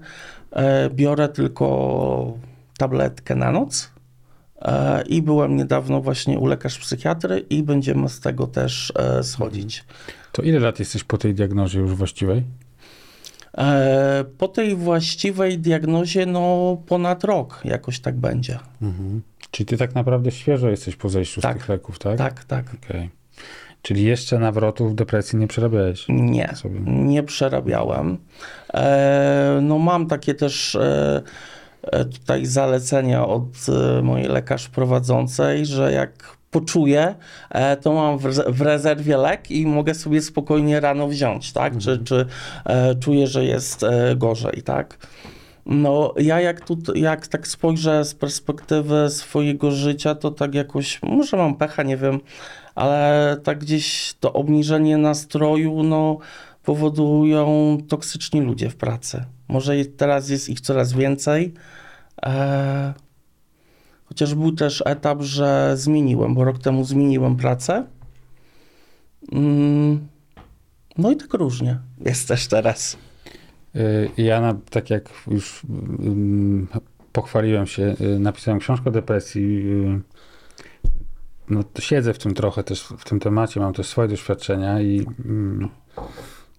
biorę 0.94 1.30
tylko 1.30 2.34
tabletkę 2.78 3.36
na 3.36 3.52
noc 3.52 3.92
i 5.10 5.22
byłem 5.22 5.56
niedawno 5.56 6.02
właśnie 6.02 6.40
u 6.40 6.46
lekarz 6.46 6.80
psychiatry 6.80 7.40
i 7.50 7.64
będziemy 7.64 8.10
z 8.10 8.20
tego 8.20 8.48
też 8.48 8.94
schodzić. 9.22 9.84
To 10.32 10.42
ile 10.42 10.60
lat 10.60 10.80
jesteś 10.80 11.04
po 11.04 11.18
tej 11.18 11.34
diagnozie 11.34 11.80
już 11.80 11.96
właściwej? 11.96 12.44
Po 14.38 14.48
tej 14.48 14.76
właściwej 14.76 15.60
diagnozie, 15.60 16.26
no 16.26 16.78
ponad 16.88 17.24
rok 17.24 17.62
jakoś 17.66 18.00
tak 18.00 18.16
będzie. 18.16 18.60
Mhm. 18.82 19.22
Czyli 19.52 19.68
ty 19.68 19.78
tak 19.78 19.96
naprawdę 19.96 20.32
świeżo 20.32 20.70
jesteś 20.70 20.96
po 20.96 21.10
zejściu 21.10 21.42
tak, 21.42 21.58
z 21.58 21.60
tych 21.60 21.70
leków, 21.70 22.00
tak? 22.00 22.18
Tak, 22.18 22.44
tak. 22.44 22.66
Okay. 22.84 23.10
Czyli 23.82 24.04
jeszcze 24.04 24.40
nawrotów 24.40 24.96
depresji 24.96 25.40
nie 25.40 25.48
przerabiałeś? 25.48 26.06
Nie, 26.10 26.56
sobie. 26.56 26.80
nie 26.86 27.24
przerabiałem. 27.24 28.18
E, 28.74 29.60
no 29.62 29.80
mam 29.80 30.08
takie 30.08 30.34
też 30.34 30.76
e, 30.76 31.22
e 31.84 32.06
tutaj 32.06 32.46
zalecenia 32.46 33.28
od 33.28 33.46
e, 33.70 34.02
mojej 34.02 34.28
lekarz 34.28 34.70
prowadzącej, 34.70 35.66
że 35.66 35.92
jak 35.92 36.38
poczuję, 36.52 37.16
e, 37.50 37.78
to 37.78 37.94
mam 37.94 38.18
w 38.48 38.62
rezerwie 38.62 39.18
lek 39.18 39.52
i 39.52 39.66
mogę 39.66 39.94
sobie 39.94 40.22
spokojnie 40.22 40.80
rano 40.80 41.08
wziąć, 41.08 41.54
tak? 41.54 41.74
Mhm. 41.74 41.82
Czy, 41.82 42.04
czy 42.04 42.26
e, 42.66 42.96
czuję, 42.96 43.28
że 43.28 43.46
jest 43.46 43.86
gorzej, 44.16 44.62
tak? 44.64 44.98
No, 45.66 46.14
ja 46.18 46.42
jak, 46.42 46.62
tu, 46.62 46.78
jak 46.96 47.28
tak 47.28 47.48
spojrzę 47.48 48.06
z 48.06 48.16
perspektywy 48.16 49.10
swojego 49.10 49.72
życia, 49.72 50.16
to 50.16 50.32
tak 50.32 50.56
jakoś, 50.56 51.00
może 51.04 51.38
mam 51.38 51.56
pecha, 51.56 51.84
nie 51.84 51.98
wiem, 51.98 52.20
ale 52.76 53.38
tak 53.44 53.60
gdzieś 53.60 54.14
to 54.20 54.34
obniżenie 54.34 54.98
nastroju, 54.98 55.84
no, 55.84 56.18
powodują 56.64 57.78
toksyczni 57.88 58.42
ludzie 58.42 58.70
w 58.70 58.76
pracy. 58.76 59.26
Może 59.48 59.86
teraz 59.86 60.30
jest 60.30 60.50
ich 60.50 60.62
coraz 60.62 60.94
więcej. 60.94 61.54
E, 62.26 62.94
chociaż 64.12 64.36
był 64.36 64.52
też 64.52 64.84
etap, 64.86 65.21
że 65.21 65.74
zmieniłem, 65.78 66.36
bo 66.36 66.43
rok 66.43 66.60
temu 66.60 66.84
zmieniłem 66.84 67.36
pracę. 67.36 67.86
Mm, 69.32 70.08
no 70.97 71.12
i 71.12 71.15
tak 71.15 71.34
różnie 71.34 71.80
jest 72.06 72.28
też 72.28 72.47
teraz. 72.47 72.97
Y, 73.76 74.10
ja, 74.17 74.41
na, 74.41 74.56
tak 74.69 74.89
jak 74.89 75.10
już 75.28 75.63
um, 75.63 76.67
pochwaliłem 77.12 77.67
się, 77.67 77.95
y, 78.02 78.19
napisałem 78.19 78.60
książkę 78.60 78.89
o 78.89 78.91
depresji. 78.91 79.63
Y, 79.67 80.02
no, 81.50 81.63
siedzę 81.80 82.13
w 82.13 82.17
tym 82.17 82.34
trochę 82.34 82.63
też, 82.63 82.84
w 82.97 83.04
tym 83.04 83.19
temacie, 83.19 83.60
mam 83.60 83.74
też 83.74 83.88
swoje 83.88 84.08
doświadczenia 84.08 84.82
i, 84.82 85.06
um, 85.26 85.69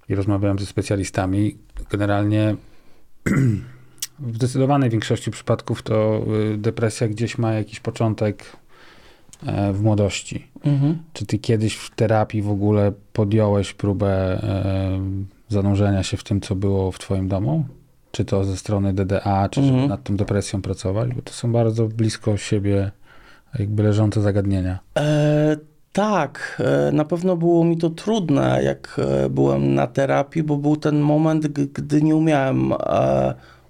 i 0.09 0.15
rozmawiałem 0.15 0.59
ze 0.59 0.67
specjalistami. 0.67 1.59
Generalnie 1.91 2.57
w 4.23 4.35
zdecydowanej 4.35 4.91
większości 4.91 5.31
przypadków 5.31 5.83
to 5.83 6.25
depresja 6.57 7.09
gdzieś 7.09 7.39
ma 7.39 7.53
jakiś 7.53 7.81
początek 7.81 8.45
e, 9.47 9.73
w 9.73 9.83
młodości. 9.83 10.47
Mhm. 10.65 10.99
Czy 11.13 11.27
ty 11.27 11.39
kiedyś 11.39 11.75
w 11.75 11.95
terapii 11.95 12.43
w 12.43 12.51
ogóle 12.51 12.93
podjąłeś 13.13 13.73
próbę 13.73 14.09
e, 14.09 15.01
zanurzenia 15.49 16.03
się 16.03 16.17
w 16.17 16.25
tym, 16.25 16.41
co 16.41 16.55
było 16.55 16.93
w 16.93 16.99
twoim 16.99 17.29
domu? 17.29 17.65
Czy 18.13 18.25
to 18.25 18.45
ze 18.45 18.57
strony 18.57 18.93
DDA, 18.93 19.49
czy 19.49 19.61
mhm. 19.61 19.89
nad 19.89 20.03
tą 20.03 20.17
depresją 20.17 20.63
pracować? 20.63 21.15
Bo 21.15 21.23
to 21.23 21.33
są 21.33 21.53
bardzo 21.53 21.89
blisko 21.89 22.37
siebie 22.37 22.91
jakby 23.59 23.83
leżące 23.83 24.21
zagadnienia. 24.21 24.79
E, 24.99 25.57
tak, 25.93 26.63
e, 26.89 26.93
na 26.93 27.05
pewno 27.05 27.37
było 27.37 27.65
mi 27.65 27.77
to 27.77 27.91
trudne, 27.91 28.61
jak 28.65 29.01
byłem 29.31 29.75
na 29.75 29.87
terapii, 29.87 30.43
bo 30.43 30.57
był 30.57 30.77
ten 30.77 31.01
moment, 31.01 31.47
gdy 31.47 32.03
nie 32.03 32.17
umiałem 32.17 32.73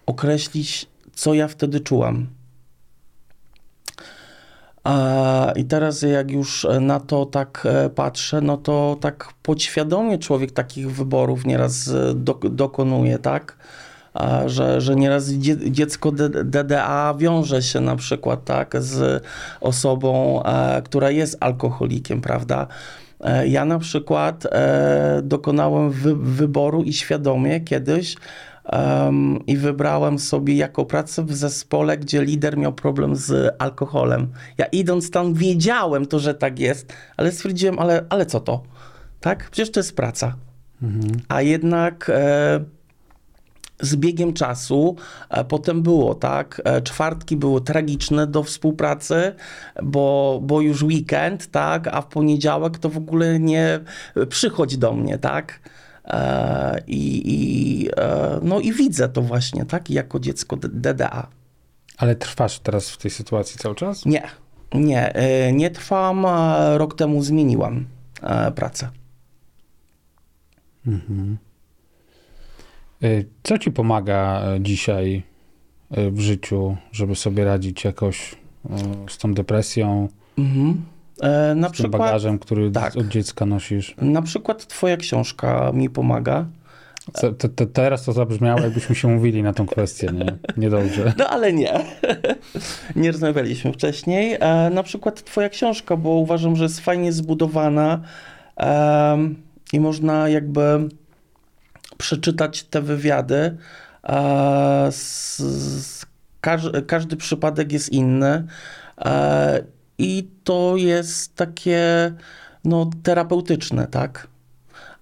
określić, 0.07 0.87
co 1.15 1.35
ja 1.35 1.49
wtedy 1.49 1.81
czułem. 1.81 2.27
I 5.57 5.65
teraz 5.65 6.03
jak 6.03 6.31
już 6.31 6.67
na 6.81 7.01
to 7.01 7.27
tak 7.27 7.67
e, 7.71 7.91
patrzę, 7.91 8.41
no 8.41 8.57
to 8.57 8.97
tak 9.01 9.29
podświadomie 9.43 10.19
człowiek 10.19 10.53
takich 10.53 10.93
wyborów 10.93 11.47
nieraz 11.47 11.89
e, 11.89 12.15
do, 12.15 12.35
dokonuje, 12.35 13.19
tak? 13.19 13.57
Że, 14.47 14.81
że 14.81 14.97
nieraz 14.97 15.31
dziecko 15.71 16.13
DDA 16.45 17.15
wiąże 17.19 17.63
się 17.63 17.81
na 17.81 17.97
przykład 17.97 18.45
tak 18.45 18.83
z 18.83 19.25
osobą, 19.61 20.43
e, 20.43 20.83
która 20.83 21.11
jest 21.11 21.37
alkoholikiem, 21.41 22.21
prawda? 22.21 22.67
Ja 23.47 23.65
na 23.65 23.79
przykład 23.79 24.47
dokonałem 25.23 25.91
wy, 25.91 26.17
wyboru 26.17 26.83
i 26.83 26.93
świadomie 26.93 27.61
kiedyś 27.61 28.17
Um, 28.65 29.47
I 29.47 29.57
wybrałem 29.57 30.19
sobie 30.19 30.57
jako 30.57 30.85
pracę 30.85 31.25
w 31.25 31.35
zespole, 31.35 31.99
gdzie 31.99 32.25
lider 32.25 32.59
miał 32.59 32.73
problem 32.73 33.17
z 33.17 33.57
alkoholem. 33.59 34.33
Ja 34.59 34.67
idąc 34.67 35.11
tam 35.11 35.35
wiedziałem 35.35 36.07
to, 36.07 36.19
że 36.19 36.35
tak 36.35 36.59
jest, 36.59 36.93
ale 37.17 37.33
stwierdziłem, 37.33 37.79
ale, 37.79 38.05
ale 38.11 38.27
co 38.27 38.41
to? 38.41 38.63
Tak? 39.21 39.51
Przecież 39.51 39.73
to 39.73 39.81
jest 39.81 39.97
praca. 39.97 40.35
Mhm. 40.83 41.21
A 41.29 41.43
jednak 41.43 42.11
e, 42.15 42.65
z 43.81 43.97
biegiem 43.97 44.33
czasu 44.33 44.97
e, 45.31 45.45
potem 45.45 45.83
było, 45.83 46.15
tak? 46.15 46.63
E, 46.65 46.83
czwartki 46.83 47.37
były 47.37 47.61
tragiczne 47.61 48.27
do 48.27 48.43
współpracy, 48.43 49.35
bo, 49.83 50.41
bo 50.43 50.61
już 50.61 50.83
weekend, 50.83 51.51
tak? 51.51 51.89
A 51.89 52.01
w 52.01 52.07
poniedziałek 52.07 52.79
to 52.79 52.89
w 52.89 52.97
ogóle 52.97 53.41
nie 53.41 53.81
przychodź 54.29 54.77
do 54.77 54.93
mnie, 54.93 55.19
tak? 55.19 55.61
E, 56.05 56.83
I, 56.87 57.23
i, 57.25 57.89
e, 57.97 58.41
no 58.43 58.61
i 58.61 58.73
widzę 58.73 59.09
to 59.09 59.23
właśnie, 59.23 59.65
tak, 59.65 59.91
jako 59.91 60.21
dziecko 60.21 60.57
DDA. 60.57 61.27
Ale 61.99 62.17
trwasz 62.17 62.59
teraz 62.59 62.91
w 62.91 62.97
tej 62.97 63.11
sytuacji 63.11 63.59
cały 63.59 63.75
czas? 63.75 64.07
Nie, 64.07 64.23
nie, 64.75 65.15
e, 65.15 65.53
nie 65.53 65.71
trwam. 65.71 66.27
Rok 66.77 66.95
temu 66.95 67.23
zmieniłam 67.23 67.85
pracę. 68.55 68.91
Mhm. 70.87 71.39
Co 73.43 73.59
ci 73.59 73.71
pomaga 73.71 74.43
dzisiaj 74.61 75.23
w 75.91 76.21
życiu, 76.21 76.77
żeby 76.93 77.17
sobie 77.17 77.45
radzić 77.45 77.85
jakoś 77.85 78.35
z 79.09 79.19
tą 79.19 79.35
depresją? 79.35 80.09
Mhm. 80.39 80.83
E, 81.23 81.55
na 81.55 81.69
z 81.69 81.73
przykład, 81.73 82.03
bagażem, 82.03 82.39
który 82.39 82.71
tak, 82.71 82.97
od 82.97 83.09
dziecka 83.09 83.47
nosisz. 83.47 83.95
Na 83.99 84.23
przykład 84.23 84.67
twoja 84.67 84.97
książka 84.97 85.71
mi 85.75 85.91
pomaga. 85.91 86.47
te, 87.13 87.49
te, 87.49 87.67
teraz 87.67 88.05
to 88.05 88.13
zabrzmiało, 88.13 88.61
jakbyśmy 88.61 88.95
się 88.95 89.09
mówili 89.09 89.43
na 89.43 89.53
tą 89.53 89.67
kwestię, 89.67 90.09
nie? 90.13 90.37
Niedobrze. 90.57 91.13
No 91.19 91.29
ale 91.29 91.53
nie. 91.53 91.85
nie 92.97 93.13
rozmawialiśmy 93.13 93.73
wcześniej. 93.73 94.37
E, 94.41 94.71
na 94.71 94.83
przykład 94.83 95.25
twoja 95.25 95.49
książka, 95.49 95.97
bo 95.97 96.11
uważam, 96.11 96.57
że 96.57 96.63
jest 96.65 96.81
fajnie 96.81 97.13
zbudowana 97.13 98.01
i 99.73 99.81
można 99.81 100.29
jakby 100.29 100.89
przeczytać 101.99 102.63
te 102.63 102.83
wywiady. 102.83 103.57
E, 104.05 104.89
z, 104.93 105.39
z, 105.39 106.07
każdy, 106.41 106.83
każdy 106.83 107.17
przypadek 107.17 107.73
jest 107.73 107.93
inny. 107.93 108.47
I 109.99 110.31
to 110.45 110.77
jest 110.77 111.37
takie 111.37 112.13
no, 112.65 112.91
terapeutyczne, 113.03 113.87
tak? 113.87 114.29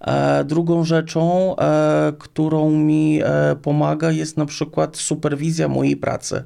E, 0.01 0.43
drugą 0.43 0.83
rzeczą, 0.83 1.55
e, 1.57 2.13
którą 2.19 2.71
mi 2.71 3.19
e, 3.23 3.55
pomaga, 3.55 4.11
jest 4.11 4.37
na 4.37 4.45
przykład 4.45 4.97
superwizja 4.97 5.67
mojej 5.67 5.97
pracy. 5.97 6.43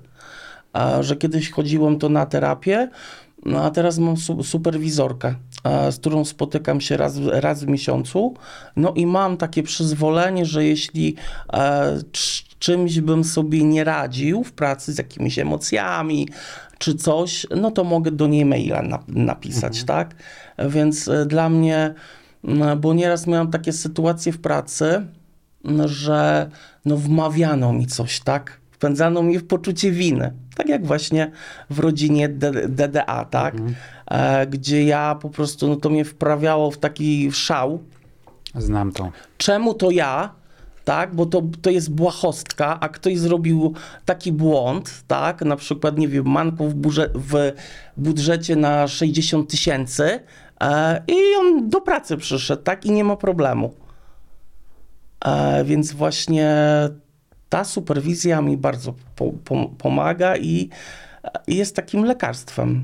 Że 1.01 1.15
kiedyś 1.15 1.51
chodziłem 1.51 1.99
to 1.99 2.09
na 2.09 2.25
terapię, 2.25 2.89
no 3.45 3.63
a 3.63 3.71
teraz 3.71 3.97
mam 3.97 4.17
su 4.17 4.43
superwizorkę, 4.43 5.35
z 5.91 5.95
którą 5.95 6.25
spotykam 6.25 6.81
się 6.81 6.97
raz, 6.97 7.17
raz 7.31 7.63
w 7.63 7.67
miesiącu. 7.67 8.33
No 8.75 8.93
i 8.93 9.05
mam 9.05 9.37
takie 9.37 9.63
przyzwolenie, 9.63 10.45
że 10.45 10.65
jeśli 10.65 11.15
czymś 12.59 12.99
bym 12.99 13.23
sobie 13.23 13.63
nie 13.63 13.83
radził 13.83 14.43
w 14.43 14.51
pracy 14.51 14.93
z 14.93 14.97
jakimiś 14.97 15.39
emocjami 15.39 16.27
czy 16.77 16.95
coś, 16.95 17.47
no 17.55 17.71
to 17.71 17.83
mogę 17.83 18.11
do 18.11 18.27
niej 18.27 18.45
maila 18.45 18.81
na, 18.81 18.99
napisać, 19.07 19.79
mhm. 19.79 19.85
tak? 19.85 20.15
Więc 20.69 21.07
e, 21.07 21.25
dla 21.25 21.49
mnie, 21.49 21.93
bo 22.77 22.93
nieraz 22.93 23.27
miałem 23.27 23.51
takie 23.51 23.73
sytuacje 23.73 24.31
w 24.31 24.41
pracy, 24.41 25.05
że 25.85 26.49
no 26.85 26.97
wmawiano 26.97 27.73
mi 27.73 27.87
coś, 27.87 28.19
tak? 28.19 28.61
Wpędzano 28.71 29.23
mi 29.23 29.39
w 29.39 29.47
poczucie 29.47 29.91
winy. 29.91 30.33
Tak 30.55 30.69
jak 30.69 30.85
właśnie 30.85 31.31
w 31.69 31.79
rodzinie 31.79 32.29
DDA, 32.69 33.25
tak? 33.25 33.53
Mhm. 33.53 33.75
E, 34.11 34.47
gdzie 34.47 34.83
ja 34.83 35.15
po 35.21 35.29
prostu, 35.29 35.67
no 35.67 35.75
to 35.75 35.89
mnie 35.89 36.05
wprawiało 36.05 36.71
w 36.71 36.77
taki 36.77 37.31
szał. 37.31 37.83
Znam 38.55 38.91
to. 38.91 39.11
Czemu 39.37 39.73
to 39.73 39.91
ja? 39.91 40.35
tak, 40.85 41.15
bo 41.15 41.25
to, 41.25 41.41
to 41.61 41.69
jest 41.69 41.91
błahostka, 41.91 42.79
a 42.79 42.89
ktoś 42.89 43.17
zrobił 43.17 43.73
taki 44.05 44.31
błąd, 44.31 45.03
tak, 45.07 45.41
na 45.41 45.55
przykład, 45.55 45.97
nie 45.97 46.07
wiem, 46.07 46.25
manko 46.25 46.63
w, 46.63 46.75
w 47.15 47.51
budżecie 47.97 48.55
na 48.55 48.87
60 48.87 49.49
tysięcy 49.49 50.19
e, 50.61 51.03
i 51.07 51.35
on 51.39 51.69
do 51.69 51.81
pracy 51.81 52.17
przyszedł, 52.17 52.63
tak, 52.63 52.85
i 52.85 52.91
nie 52.91 53.03
ma 53.03 53.15
problemu. 53.15 53.73
E, 55.25 55.63
więc 55.63 55.91
właśnie 55.91 56.55
ta 57.49 57.63
superwizja 57.63 58.41
mi 58.41 58.57
bardzo 58.57 58.93
po, 59.15 59.31
po, 59.31 59.69
pomaga 59.77 60.37
i, 60.37 60.69
i 61.47 61.55
jest 61.55 61.75
takim 61.75 62.03
lekarstwem 62.03 62.83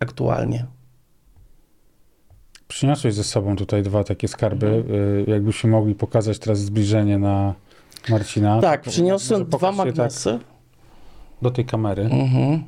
aktualnie. 0.00 0.66
Przyniosłeś 2.68 3.14
ze 3.14 3.24
sobą 3.24 3.56
tutaj 3.56 3.82
dwa 3.82 4.04
takie 4.04 4.28
skarby. 4.28 4.66
Mhm. 4.66 5.24
Jakbyśmy 5.26 5.70
mogli 5.70 5.94
pokazać 5.94 6.38
teraz 6.38 6.58
zbliżenie 6.58 7.18
na 7.18 7.54
Marcina. 8.08 8.60
Tak, 8.60 8.82
przyniosłem 8.82 9.44
dwa 9.44 9.58
tak 9.58 9.76
magnesy. 9.76 10.38
Tak 10.38 10.56
do 11.42 11.50
tej 11.50 11.64
kamery. 11.64 12.02
Mhm. 12.02 12.64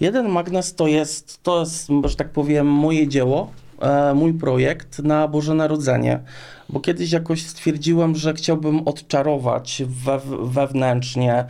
Jeden 0.00 0.28
magnes 0.28 0.74
to 0.74 0.86
jest, 0.86 1.42
to 1.42 1.60
jest, 1.60 1.88
że 2.04 2.16
tak 2.16 2.30
powiem, 2.30 2.66
moje 2.66 3.08
dzieło, 3.08 3.50
e, 3.80 4.14
mój 4.14 4.34
projekt 4.34 4.98
na 4.98 5.28
Boże 5.28 5.54
Narodzenie. 5.54 6.20
Bo 6.68 6.80
kiedyś 6.80 7.12
jakoś 7.12 7.46
stwierdziłem, 7.46 8.16
że 8.16 8.34
chciałbym 8.34 8.88
odczarować 8.88 9.82
we, 9.86 10.20
wewnętrznie 10.42 11.44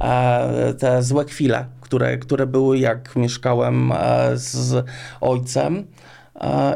e, 0.00 0.74
te 0.74 1.02
złe 1.02 1.24
chwile, 1.24 1.66
które, 1.90 2.18
które 2.18 2.46
były 2.46 2.78
jak 2.78 3.16
mieszkałem 3.16 3.92
e, 3.92 3.96
z 4.34 4.86
ojcem. 5.20 5.86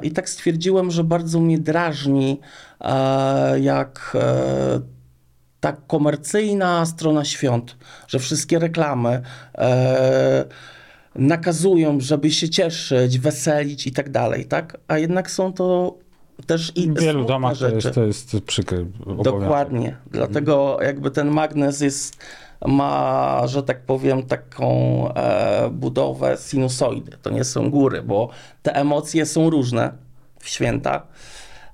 I 0.02 0.10
tak 0.10 0.28
stwierdziłem, 0.28 0.90
że 0.90 1.04
bardzo 1.04 1.40
mnie 1.40 1.58
drażni, 1.58 2.40
jak 3.60 4.16
e, 4.20 4.80
ta 5.60 5.72
komercyjna 5.72 6.86
strona 6.86 7.24
świąt, 7.24 7.76
że 8.08 8.18
wszystkie 8.18 8.58
reklamy 8.58 9.22
e, 9.54 10.44
nakazują, 11.14 12.00
żeby 12.00 12.30
się 12.30 12.48
cieszyć, 12.48 13.18
weselić 13.18 13.86
i 13.86 13.92
tak 13.92 14.10
dalej, 14.10 14.44
tak? 14.44 14.76
A 14.88 14.98
jednak 14.98 15.30
są 15.30 15.52
to 15.52 15.98
też 16.46 16.72
i 16.76 16.90
w 16.90 17.00
wielu 17.00 17.24
domach 17.24 17.54
rzeczy. 17.54 17.90
to 17.90 18.04
jest, 18.04 18.30
to 18.30 18.36
jest 18.36 18.46
przykry 18.46 18.86
Dokładnie. 19.24 19.96
Dlatego 20.10 20.78
jakby 20.82 21.10
ten 21.10 21.28
magnes 21.28 21.80
jest 21.80 22.16
ma, 22.66 23.42
że 23.46 23.62
tak 23.62 23.80
powiem, 23.80 24.22
taką 24.22 24.68
e, 25.14 25.70
budowę 25.70 26.36
sinusoidy. 26.48 27.16
To 27.22 27.30
nie 27.30 27.44
są 27.44 27.70
góry, 27.70 28.02
bo 28.02 28.28
te 28.62 28.74
emocje 28.74 29.26
są 29.26 29.50
różne 29.50 29.92
w 30.38 30.48
święta. 30.48 31.06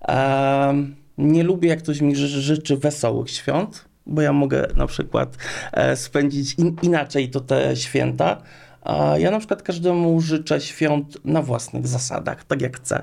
E, 0.09 0.75
nie 1.19 1.43
lubię, 1.43 1.69
jak 1.69 1.79
ktoś 1.79 2.01
mi 2.01 2.17
życzy 2.17 2.77
wesołych 2.77 3.31
świąt, 3.31 3.85
bo 4.07 4.23
ja 4.23 4.33
mogę 4.33 4.67
na 4.77 4.87
przykład 4.87 5.37
e, 5.73 5.97
spędzić 5.97 6.55
in, 6.55 6.77
inaczej 6.83 7.31
to 7.31 7.41
te 7.41 7.77
święta. 7.77 8.43
Ja 9.19 9.31
na 9.31 9.39
przykład 9.39 9.63
każdemu 9.63 10.21
życzę 10.21 10.61
świąt 10.61 11.25
na 11.25 11.43
własnych 11.43 11.87
zasadach, 11.87 12.45
tak 12.45 12.63
jak 12.63 12.77
chcę. 12.77 13.03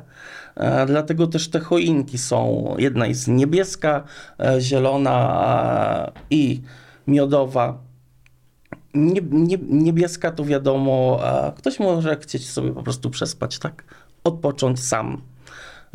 E, 0.55 0.85
dlatego 0.85 1.27
też 1.27 1.49
te 1.49 1.59
choinki 1.59 2.17
są, 2.17 2.75
jedna 2.77 3.07
jest 3.07 3.27
niebieska, 3.27 4.03
e, 4.39 4.61
zielona 4.61 6.11
i 6.29 6.61
miodowa. 7.07 7.77
Nie, 8.93 9.21
nie, 9.31 9.57
niebieska 9.69 10.31
to 10.31 10.45
wiadomo, 10.45 11.19
ktoś 11.55 11.79
może 11.79 12.17
chcieć 12.17 12.49
sobie 12.49 12.71
po 12.71 12.83
prostu 12.83 13.09
przespać, 13.09 13.59
tak? 13.59 13.83
Odpocząć 14.23 14.79
sam. 14.79 15.21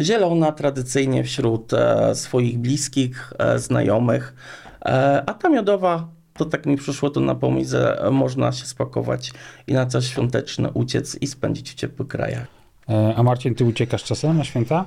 Zielona 0.00 0.52
tradycyjnie 0.52 1.24
wśród 1.24 1.72
e, 1.72 2.14
swoich 2.14 2.58
bliskich, 2.58 3.32
e, 3.38 3.58
znajomych, 3.58 4.34
e, 4.84 5.22
a 5.26 5.34
ta 5.34 5.48
miodowa 5.48 6.08
to 6.34 6.44
tak 6.44 6.66
mi 6.66 6.76
przyszło 6.76 7.10
to 7.10 7.20
na 7.20 7.34
pomysł, 7.34 7.70
że 7.70 8.08
można 8.12 8.52
się 8.52 8.66
spakować 8.66 9.32
i 9.66 9.72
na 9.72 9.86
coś 9.86 10.06
świąteczne 10.06 10.70
uciec 10.70 11.16
i 11.20 11.26
spędzić 11.26 11.70
w 11.70 11.74
ciepłych 11.74 12.08
krajach. 12.08 12.46
A 13.16 13.22
Marcin, 13.22 13.54
ty 13.54 13.64
uciekasz 13.64 14.04
czasem 14.04 14.38
na 14.38 14.44
święta? 14.44 14.84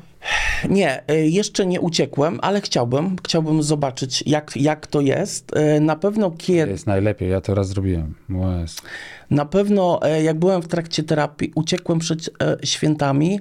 Nie, 0.70 1.08
e, 1.08 1.28
jeszcze 1.28 1.66
nie 1.66 1.82
uciekłem, 1.82 2.40
ale 2.42 2.62
chciałbym. 2.62 3.16
Chciałbym 3.26 3.64
zobaczyć, 3.64 4.24
jak, 4.28 4.52
jak 4.56 4.88
to 4.88 5.02
jest. 5.02 5.56
E, 5.58 5.80
na 5.80 5.96
pewno 5.96 6.32
kiedy. 6.32 6.72
Jest 6.72 6.88
najlepiej, 6.88 7.30
ja 7.30 7.42
to 7.42 7.56
raz 7.56 7.68
zrobiłem. 7.68 8.16
Jest. 8.62 8.82
Na 9.30 9.46
pewno, 9.46 10.00
jak 10.24 10.40
byłem 10.40 10.62
w 10.62 10.68
trakcie 10.68 11.04
terapii, 11.04 11.52
uciekłem 11.56 12.00
przed 12.00 12.30
świętami 12.64 13.40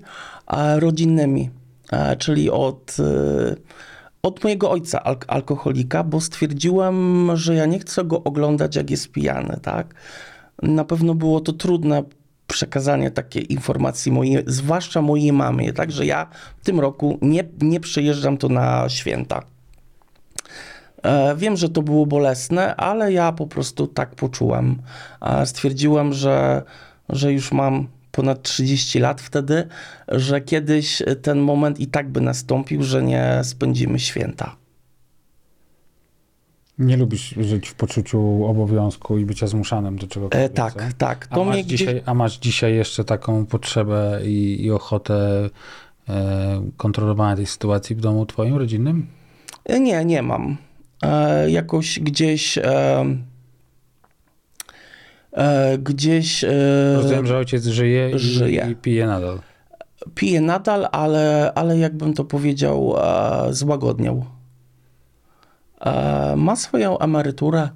rodzinnymi, 0.76 1.50
czyli 2.18 2.50
od, 2.50 2.96
od 4.22 4.44
mojego 4.44 4.70
ojca, 4.70 5.02
alkoholika, 5.26 6.04
bo 6.04 6.20
stwierdziłem, 6.20 7.30
że 7.36 7.54
ja 7.54 7.66
nie 7.66 7.78
chcę 7.78 8.04
go 8.04 8.24
oglądać, 8.24 8.76
jak 8.76 8.90
jest 8.90 9.12
pijany, 9.12 9.58
tak? 9.62 9.94
Na 10.62 10.84
pewno 10.84 11.14
było 11.14 11.40
to 11.40 11.52
trudne 11.52 12.02
przekazanie 12.46 13.10
takiej 13.10 13.52
informacji 13.52 14.12
mojej, 14.12 14.44
zwłaszcza 14.46 15.02
mojej 15.02 15.32
mamie. 15.32 15.72
Także 15.72 16.06
ja 16.06 16.26
w 16.58 16.64
tym 16.64 16.80
roku 16.80 17.18
nie, 17.22 17.44
nie 17.60 17.80
przyjeżdżam 17.80 18.36
tu 18.36 18.48
na 18.48 18.88
święta. 18.88 19.42
E, 21.02 21.36
wiem, 21.36 21.56
że 21.56 21.68
to 21.68 21.82
było 21.82 22.06
bolesne, 22.06 22.76
ale 22.76 23.12
ja 23.12 23.32
po 23.32 23.46
prostu 23.46 23.86
tak 23.86 24.14
poczułem. 24.14 24.82
Stwierdziłem, 25.44 26.12
że, 26.12 26.62
że 27.08 27.32
już 27.32 27.52
mam 27.52 27.88
ponad 28.12 28.42
30 28.42 28.98
lat 28.98 29.20
wtedy, 29.20 29.68
że 30.08 30.40
kiedyś 30.40 31.02
ten 31.22 31.38
moment 31.38 31.80
i 31.80 31.86
tak 31.86 32.08
by 32.08 32.20
nastąpił, 32.20 32.82
że 32.82 33.02
nie 33.02 33.40
spędzimy 33.42 33.98
święta. 33.98 34.63
Nie 36.78 36.96
lubisz 36.96 37.34
żyć 37.40 37.68
w 37.68 37.74
poczuciu 37.74 38.44
obowiązku 38.44 39.18
i 39.18 39.24
bycia 39.24 39.46
zmuszanym 39.46 39.98
do 39.98 40.06
czegokolwiek. 40.06 40.50
E, 40.50 40.54
tak, 40.54 40.92
tak. 40.92 41.26
To 41.26 41.42
a, 41.42 41.44
masz 41.44 41.58
dzisiaj, 41.58 42.02
a 42.06 42.14
masz 42.14 42.38
dzisiaj 42.38 42.74
jeszcze 42.74 43.04
taką 43.04 43.46
potrzebę 43.46 44.20
i, 44.24 44.64
i 44.64 44.70
ochotę 44.70 45.48
e, 46.08 46.70
kontrolowania 46.76 47.36
tej 47.36 47.46
sytuacji 47.46 47.96
w 47.96 48.00
domu 48.00 48.26
twoim, 48.26 48.56
rodzinnym? 48.56 49.06
E, 49.64 49.80
nie, 49.80 50.04
nie 50.04 50.22
mam. 50.22 50.56
E, 51.02 51.50
jakoś 51.50 52.00
gdzieś... 52.00 52.58
E, 52.58 53.04
e 55.32 55.78
gdzieś... 55.78 56.44
Rozumiem, 56.94 57.26
że 57.26 57.36
ojciec 57.36 57.66
żyje, 57.66 58.10
i, 58.10 58.18
żyje. 58.18 58.68
i 58.70 58.76
pije 58.76 59.06
nadal. 59.06 59.38
Pije 60.14 60.40
nadal, 60.40 60.88
ale, 60.92 61.52
ale 61.54 61.78
jakbym 61.78 62.14
to 62.14 62.24
powiedział, 62.24 62.94
złagodniał. 63.50 64.24
E, 65.84 66.36
ma 66.36 66.56
swoją 66.56 66.98
emeryturę. 66.98 67.68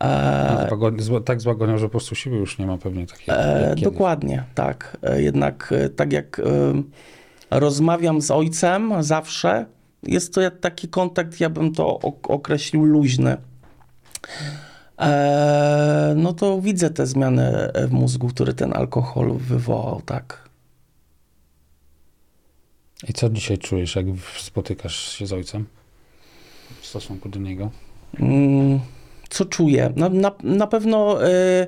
E, 0.00 0.68
no, 1.10 1.20
tak 1.20 1.40
złagodniał, 1.40 1.78
że 1.78 1.86
po 1.86 1.90
prostu 1.90 2.14
siły 2.14 2.36
już 2.36 2.58
nie 2.58 2.66
ma 2.66 2.78
pewnie 2.78 3.06
takiej. 3.06 3.34
E, 3.34 3.74
dokładnie, 3.82 4.44
tak. 4.54 4.96
Jednak 5.16 5.74
tak 5.96 6.12
jak 6.12 6.40
rozmawiam 7.50 8.20
z 8.20 8.30
ojcem 8.30 9.02
zawsze, 9.02 9.66
jest 10.02 10.34
to 10.34 10.40
taki 10.50 10.88
kontakt, 10.88 11.40
ja 11.40 11.50
bym 11.50 11.74
to 11.74 11.98
określił 12.22 12.84
luźny. 12.84 13.36
No 16.16 16.32
to 16.32 16.60
widzę 16.60 16.90
te 16.90 17.06
zmiany 17.06 17.70
w 17.88 17.90
mózgu, 17.90 18.28
który 18.28 18.54
ten 18.54 18.72
alkohol 18.76 19.32
wywołał, 19.32 20.02
tak. 20.02 20.48
I 23.08 23.12
co 23.12 23.30
dzisiaj 23.30 23.58
czujesz, 23.58 23.96
jak 23.96 24.06
spotykasz 24.38 24.96
się 24.96 25.26
z 25.26 25.32
ojcem 25.32 25.66
stosunku 26.92 27.28
do 27.28 27.40
niego? 27.40 27.70
Mm, 28.20 28.80
co 29.28 29.44
czuję? 29.44 29.92
Na, 29.96 30.08
na, 30.08 30.32
na 30.42 30.66
pewno, 30.66 31.26
e, 31.26 31.66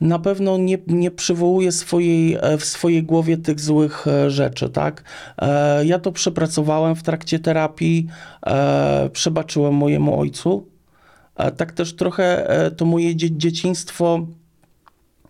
na 0.00 0.18
pewno 0.18 0.58
nie, 0.58 0.78
nie 0.86 1.10
przywołuję 1.10 1.72
swojej, 1.72 2.36
e, 2.40 2.58
w 2.58 2.64
swojej 2.64 3.02
głowie 3.02 3.36
tych 3.36 3.60
złych 3.60 4.06
rzeczy, 4.28 4.70
tak? 4.70 5.04
Ja 5.84 5.98
to 5.98 6.12
przepracowałem 6.12 6.96
w 6.96 7.02
trakcie 7.02 7.38
terapii, 7.38 8.06
przebaczyłem 9.12 9.74
mojemu 9.74 10.20
ojcu, 10.20 10.66
tak 11.56 11.72
też 11.72 11.96
trochę 11.96 12.48
e, 12.48 12.70
to 12.70 12.84
moje 12.84 13.16
dzie 13.16 13.30
dzieciństwo 13.30 14.26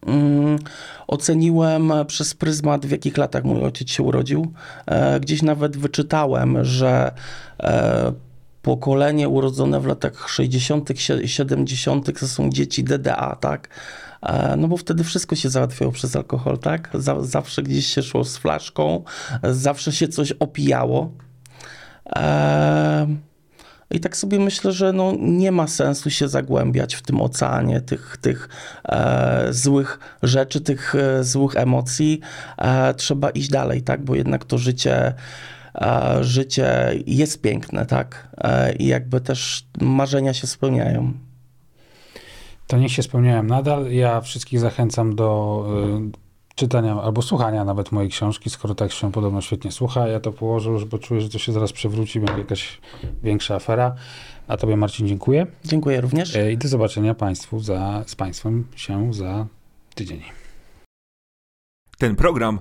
mm, 0.06 0.58
oceniłem 1.06 1.92
przez 2.06 2.34
pryzmat, 2.34 2.86
w 2.86 2.90
jakich 2.90 3.16
latach 3.16 3.44
mój 3.44 3.62
ojciec 3.62 3.90
się 3.90 4.02
urodził. 4.02 4.52
E, 4.86 5.20
gdzieś 5.20 5.42
nawet 5.42 5.76
wyczytałem, 5.76 6.64
że 6.64 7.12
e, 7.60 8.12
pokolenie 8.62 9.28
urodzone 9.28 9.80
w 9.80 9.86
latach 9.86 10.28
60., 10.28 10.90
70. 11.24 12.20
to 12.20 12.28
są 12.28 12.50
dzieci 12.50 12.84
DDA, 12.84 13.36
tak? 13.40 13.68
No 14.56 14.68
bo 14.68 14.76
wtedy 14.76 15.04
wszystko 15.04 15.36
się 15.36 15.50
załatwiało 15.50 15.92
przez 15.92 16.16
alkohol, 16.16 16.58
tak? 16.58 16.90
Zawsze 17.20 17.62
gdzieś 17.62 17.86
się 17.86 18.02
szło 18.02 18.24
z 18.24 18.36
flaszką, 18.36 19.04
zawsze 19.42 19.92
się 19.92 20.08
coś 20.08 20.32
opijało. 20.32 21.12
Eee, 22.06 23.16
i 23.92 24.00
tak 24.00 24.16
sobie 24.16 24.38
myślę, 24.40 24.72
że 24.72 24.92
no, 24.92 25.12
nie 25.18 25.52
ma 25.52 25.66
sensu 25.66 26.10
się 26.10 26.28
zagłębiać 26.28 26.94
w 26.94 27.02
tym 27.02 27.20
oceanie 27.20 27.80
tych, 27.80 28.16
tych 28.20 28.48
e, 28.84 29.46
złych 29.50 29.98
rzeczy, 30.22 30.60
tych 30.60 30.94
e, 30.94 31.24
złych 31.24 31.56
emocji. 31.56 32.20
E, 32.58 32.94
trzeba 32.94 33.30
iść 33.30 33.48
dalej, 33.48 33.82
tak? 33.82 34.04
Bo 34.04 34.14
jednak 34.14 34.44
to 34.44 34.58
życie 34.58 35.06
e, 35.06 35.14
życie 36.20 36.94
jest 37.06 37.42
piękne, 37.42 37.86
tak? 37.86 38.28
E, 38.38 38.72
I 38.72 38.86
jakby 38.86 39.20
też 39.20 39.66
marzenia 39.80 40.34
się 40.34 40.46
spełniają. 40.46 41.12
To 42.66 42.78
niech 42.78 42.92
się 42.92 43.02
spełniają 43.02 43.42
nadal. 43.42 43.92
Ja 43.92 44.20
wszystkich 44.20 44.60
zachęcam 44.60 45.16
do 45.16 45.66
e, 46.08 46.10
czytania 46.54 47.02
albo 47.02 47.22
słuchania 47.22 47.64
nawet 47.64 47.92
mojej 47.92 48.10
książki, 48.10 48.50
skoro 48.50 48.74
tak 48.74 48.92
się 48.92 49.12
podobno 49.12 49.40
świetnie 49.40 49.72
słucha. 49.72 50.08
Ja 50.08 50.20
to 50.20 50.32
położę 50.32 50.70
już, 50.70 50.84
bo 50.84 50.98
czuję, 50.98 51.20
że 51.20 51.28
to 51.28 51.38
się 51.38 51.52
zaraz 51.52 51.72
przewróci, 51.72 52.20
będzie 52.20 52.38
jakaś 52.38 52.80
większa 53.22 53.54
afera. 53.54 53.94
A 54.48 54.56
tobie 54.56 54.76
Marcin 54.76 55.08
dziękuję. 55.08 55.46
Dziękuję 55.64 56.00
również. 56.00 56.36
E, 56.36 56.52
I 56.52 56.58
do 56.58 56.68
zobaczenia 56.68 57.14
Państwu 57.14 57.60
za, 57.60 58.04
z 58.06 58.14
Państwem 58.14 58.64
się 58.76 59.14
za 59.14 59.46
tydzień. 59.94 60.22
Ten 61.98 62.16
program 62.16 62.60